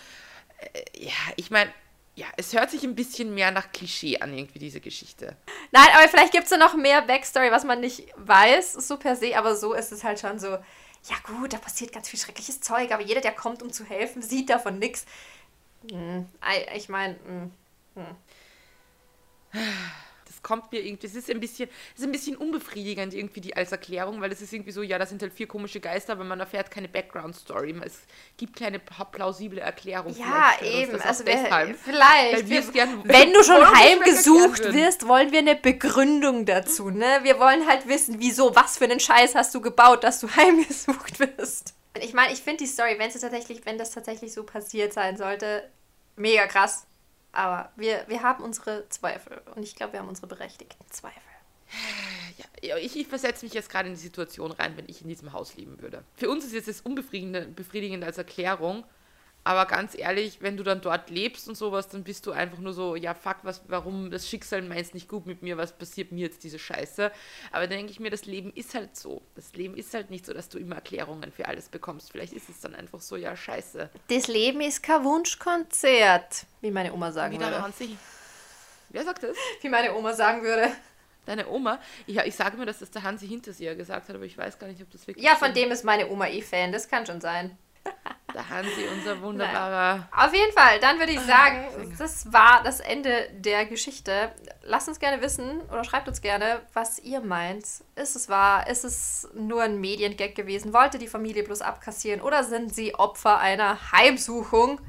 Äh, 0.73 1.07
ja, 1.07 1.13
ich 1.37 1.51
meine, 1.51 1.71
ja, 2.17 2.27
es 2.37 2.53
hört 2.53 2.71
sich 2.71 2.85
ein 2.85 2.95
bisschen 2.95 3.35
mehr 3.35 3.51
nach 3.51 3.73
Klischee 3.73 4.21
an, 4.21 4.33
irgendwie 4.37 4.61
diese 4.61 4.81
Geschichte. 4.81 5.37
Nein, 5.73 5.89
aber 5.95 6.09
vielleicht 6.09 6.33
gibt 6.33 6.45
es 6.45 6.51
ja 6.51 6.57
noch 6.57 6.77
mehr 6.77 7.03
Backstory, 7.03 7.51
was 7.51 7.65
man 7.65 7.81
nicht 7.81 8.07
weiß, 8.17 8.75
so 8.75 8.97
per 8.97 9.17
se, 9.17 9.37
aber 9.37 9.57
so 9.57 9.75
ist 9.75 9.91
es 9.91 10.05
halt 10.05 10.21
schon 10.21 10.39
so, 10.39 10.59
ja 11.09 11.17
gut, 11.27 11.53
da 11.53 11.59
passiert 11.59 11.93
ganz 11.93 12.09
viel 12.09 12.19
schreckliches 12.19 12.61
Zeug, 12.61 12.93
aber 12.93 13.03
jeder, 13.03 13.21
der 13.21 13.33
kommt, 13.33 13.63
um 13.63 13.73
zu 13.73 13.85
helfen, 13.85 14.23
sieht 14.23 14.51
davon 14.51 14.79
nichts. 14.79 15.05
Hm, 15.91 16.27
ich 16.75 16.89
meine, 16.89 17.17
hm, 17.27 17.51
hm 17.95 18.17
kommt 20.45 20.71
mir 20.71 20.81
irgendwie, 20.81 21.09
es 21.09 21.17
ist 21.17 21.29
ein 21.29 21.41
bisschen, 21.41 21.69
es 21.95 22.01
ist 22.01 22.07
ein 22.07 22.13
bisschen 22.13 22.37
unbefriedigend 22.37 23.13
irgendwie 23.15 23.41
die 23.41 23.57
als 23.57 23.73
Erklärung, 23.73 24.21
weil 24.21 24.31
es 24.31 24.41
ist 24.41 24.53
irgendwie 24.53 24.71
so, 24.71 24.83
ja, 24.83 24.99
das 24.99 25.09
sind 25.09 25.21
halt 25.23 25.33
vier 25.33 25.49
komische 25.49 25.81
Geister, 25.81 26.13
aber 26.13 26.23
man 26.23 26.39
erfährt 26.39 26.71
keine 26.71 26.89
Background-Story. 26.89 27.75
Es 27.85 28.03
gibt 28.37 28.57
keine 28.57 28.79
plausible 28.79 29.59
Erklärung. 29.59 30.15
Ja, 30.17 30.53
eben. 30.63 31.01
Also 31.01 31.25
deshalb. 31.25 31.77
vielleicht. 31.83 32.49
Wir, 32.49 32.63
gern, 32.63 33.03
wenn 33.05 33.33
du 33.33 33.43
schon 33.43 33.67
heimgesucht 33.75 34.73
wirst, 34.73 35.09
wollen 35.09 35.33
wir 35.33 35.41
eine 35.41 35.57
Begründung 35.57 36.47
dazu. 36.47 36.91
Ne? 36.91 37.21
Wir 37.23 37.41
wollen 37.41 37.67
halt 37.67 37.89
wissen, 37.89 38.17
wieso, 38.19 38.55
was 38.55 38.79
für 38.79 38.85
einen 38.85 39.01
Scheiß 39.01 39.35
hast 39.35 39.55
du 39.55 39.61
gebaut, 39.61 40.05
dass 40.05 40.21
du 40.21 40.29
heimgesucht 40.37 41.19
wirst. 41.19 41.75
Ich 42.01 42.13
meine, 42.13 42.33
ich 42.33 42.41
finde 42.41 42.59
die 42.59 42.67
Story, 42.67 42.97
wenn 42.99 43.09
es 43.09 43.21
tatsächlich, 43.21 43.65
wenn 43.65 43.79
das 43.79 43.93
tatsächlich 43.93 44.33
so 44.33 44.43
passiert 44.43 44.93
sein 44.93 45.17
sollte, 45.17 45.69
mega 46.17 46.47
krass. 46.47 46.87
Aber 47.35 47.71
wir, 47.77 48.05
wir 48.09 48.23
haben 48.23 48.43
unsere 48.43 48.89
Zweifel 48.89 49.43
und 49.55 49.63
ich 49.63 49.75
glaube, 49.75 49.95
wir 49.95 50.01
haben 50.01 50.09
unsere 50.09 50.27
berechtigten 50.27 50.85
Zweifel. 50.91 51.21
Ja, 52.63 52.77
ich, 52.77 52.97
ich 52.97 53.07
versetze 53.07 53.45
mich 53.45 53.55
jetzt 53.55 53.69
gerade 53.71 53.89
in 53.89 53.95
die 53.95 54.01
Situation 54.01 54.53
rein, 54.53 54.77
wenn 54.77 54.89
ich 54.89 55.03
in 55.03 55.09
diesem 55.09 55.33
Haus 55.33 55.57
leben 55.57 55.81
würde. 55.81 56.05
Für 56.15 56.31
uns 56.31 56.45
ist 56.45 56.53
jetzt 56.53 56.69
das 56.69 56.81
unbefriedigend 56.81 58.05
als 58.05 58.19
Erklärung, 58.19 58.85
aber 59.45 59.67
ganz 59.67 59.97
ehrlich, 59.97 60.39
wenn 60.41 60.57
du 60.57 60.63
dann 60.63 60.81
dort 60.81 61.11
lebst 61.11 61.49
und 61.49 61.55
sowas, 61.55 61.89
dann 61.89 62.03
bist 62.03 62.27
du 62.27 62.33
einfach 62.33 62.59
nur 62.59 62.73
so, 62.73 62.97
ja, 62.97 63.13
fuck, 63.13 63.37
was, 63.43 63.63
warum 63.69 64.11
das 64.11 64.27
Schicksal 64.27 64.63
meint 64.63 64.95
nicht 64.95 65.07
gut 65.07 65.27
mit 65.27 65.43
mir, 65.43 65.59
was 65.59 65.77
passiert 65.77 66.13
mir 66.13 66.23
jetzt 66.23 66.43
diese 66.45 66.59
Scheiße? 66.59 67.13
Aber 67.53 67.67
dann 67.67 67.77
denke 67.77 67.93
ich 67.93 68.01
mir, 68.01 68.11
das 68.11 68.25
Leben 68.25 68.51
ist 68.55 68.75
halt 68.75 68.97
so. 68.97 69.21
Das 69.35 69.53
Leben 69.53 69.77
ist 69.77 69.93
halt 69.93 70.11
nicht 70.11 70.25
so, 70.25 70.33
dass 70.33 70.49
du 70.49 70.59
immer 70.59 70.77
Erklärungen 70.77 71.31
für 71.31 71.47
alles 71.47 71.69
bekommst. 71.69 72.11
Vielleicht 72.11 72.33
ist 72.33 72.49
es 72.49 72.61
dann 72.61 72.75
einfach 72.75 73.03
so, 73.03 73.17
ja, 73.17 73.37
scheiße. 73.37 73.91
Das 74.09 74.29
Leben 74.29 74.63
ist 74.63 74.83
kein 74.83 75.05
Wunschkonzert, 75.05 76.47
wie 76.63 76.71
meine 76.71 76.93
Oma 76.95 77.13
sagen 77.13 77.35
Wieder 77.35 77.47
würde. 77.47 77.63
Hansi. 77.63 77.97
Wer 78.89 79.05
sagt 79.05 79.25
das? 79.25 79.37
Wie 79.61 79.69
meine 79.69 79.95
Oma 79.95 80.15
sagen 80.15 80.43
würde. 80.43 80.71
Deine 81.27 81.49
Oma? 81.49 81.81
Ja, 82.07 82.25
ich 82.25 82.35
sage 82.35 82.57
mir, 82.57 82.67
dass 82.67 82.79
das 82.79 82.91
der 82.91 83.03
Hansi 83.03 83.27
hinter 83.27 83.53
sie 83.53 83.65
gesagt 83.77 84.09
hat, 84.09 84.15
aber 84.15 84.25
ich 84.25 84.37
weiß 84.37 84.59
gar 84.59 84.67
nicht, 84.67 84.81
ob 84.83 84.91
das 84.91 85.07
wirklich 85.07 85.25
Ja, 85.25 85.37
von 85.37 85.53
dem 85.53 85.71
ist 85.71 85.85
meine 85.85 86.09
Oma 86.09 86.29
eh 86.29 86.43
Fan, 86.43 86.73
das 86.73 86.89
kann 86.89 87.07
schon 87.07 87.21
sein. 87.21 87.59
Der 88.35 88.49
Hansi, 88.49 88.89
unser 88.93 89.23
wunderbarer. 89.23 89.97
Nein. 89.99 90.09
Auf 90.11 90.35
jeden 90.35 90.53
Fall, 90.53 90.81
dann 90.81 90.99
würde 90.99 91.13
ich 91.13 91.21
sagen, 91.21 91.95
das 91.99 92.33
war 92.33 92.65
das 92.65 92.81
Ende 92.81 93.31
der 93.33 93.65
Geschichte. 93.65 94.33
Lasst 94.63 94.89
uns 94.89 94.99
gerne 94.99 95.23
wissen 95.23 95.61
oder 95.71 95.85
schreibt 95.85 96.09
uns 96.09 96.21
gerne, 96.21 96.61
was 96.73 96.99
ihr 96.99 97.21
meint. 97.21 97.65
Ist 97.95 98.17
es 98.17 98.29
wahr? 98.29 98.67
Ist 98.67 98.85
es 98.85 99.29
nur 99.35 99.63
ein 99.63 99.81
Mediengag 99.81 100.35
gewesen? 100.35 100.73
Wollte 100.73 100.99
die 100.99 101.07
Familie 101.07 101.45
bloß 101.45 101.63
abkassieren 101.63 102.21
oder 102.21 102.43
sind 102.43 102.75
sie 102.75 102.97
Opfer 102.97 103.39
einer 103.39 103.93
Heimsuchung? 103.93 104.81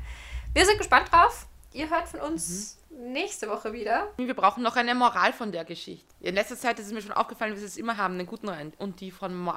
Wir 0.55 0.65
sind 0.65 0.79
gespannt 0.79 1.11
drauf. 1.11 1.45
Ihr 1.71 1.91
hört 1.91 2.07
von 2.07 2.21
uns 2.21 2.79
mhm. 2.89 3.11
nächste 3.11 3.47
Woche 3.47 3.73
wieder. 3.73 4.07
Wir 4.17 4.33
brauchen 4.33 4.63
noch 4.63 4.75
eine 4.75 4.95
Moral 4.95 5.33
von 5.33 5.51
der 5.51 5.65
Geschichte. 5.65 6.07
In 6.19 6.33
letzter 6.33 6.57
Zeit 6.57 6.79
ist 6.79 6.87
es 6.87 6.93
mir 6.93 7.01
schon 7.01 7.11
aufgefallen, 7.11 7.53
wie 7.55 7.59
wir 7.59 7.67
es 7.67 7.77
immer 7.77 7.97
haben, 7.97 8.15
einen 8.15 8.25
guten 8.25 8.49
Rein. 8.49 8.73
Und 8.79 9.01
die 9.01 9.11
von 9.11 9.35
Mo 9.35 9.53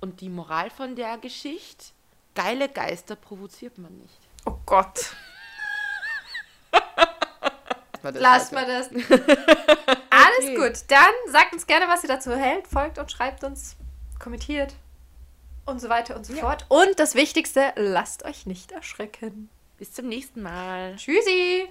und 0.00 0.20
die 0.20 0.28
Moral 0.28 0.70
von 0.70 0.94
der 0.94 1.18
Geschichte 1.18 1.86
geile 2.34 2.68
Geister 2.68 3.16
provoziert 3.16 3.78
man 3.78 3.96
nicht. 3.98 4.18
Oh 4.46 4.58
Gott. 4.66 5.14
Lass 8.02 8.50
mal 8.50 8.66
das. 8.66 8.88
Alles 10.10 10.40
okay. 10.40 10.56
gut. 10.56 10.72
Dann 10.88 11.12
sagt 11.28 11.52
uns 11.52 11.66
gerne, 11.66 11.86
was 11.88 12.02
ihr 12.02 12.08
dazu 12.08 12.34
hält. 12.34 12.66
Folgt 12.66 12.98
und 12.98 13.10
schreibt 13.10 13.44
uns, 13.44 13.76
kommentiert 14.18 14.74
und 15.66 15.80
so 15.80 15.88
weiter 15.88 16.16
und 16.16 16.26
so 16.26 16.34
ja. 16.34 16.40
fort. 16.40 16.66
Und 16.68 16.98
das 16.98 17.14
Wichtigste, 17.14 17.72
lasst 17.76 18.24
euch 18.24 18.46
nicht 18.46 18.72
erschrecken. 18.72 19.48
Bis 19.78 19.92
zum 19.92 20.08
nächsten 20.08 20.42
Mal. 20.42 20.96
Tschüssi. 20.96 21.68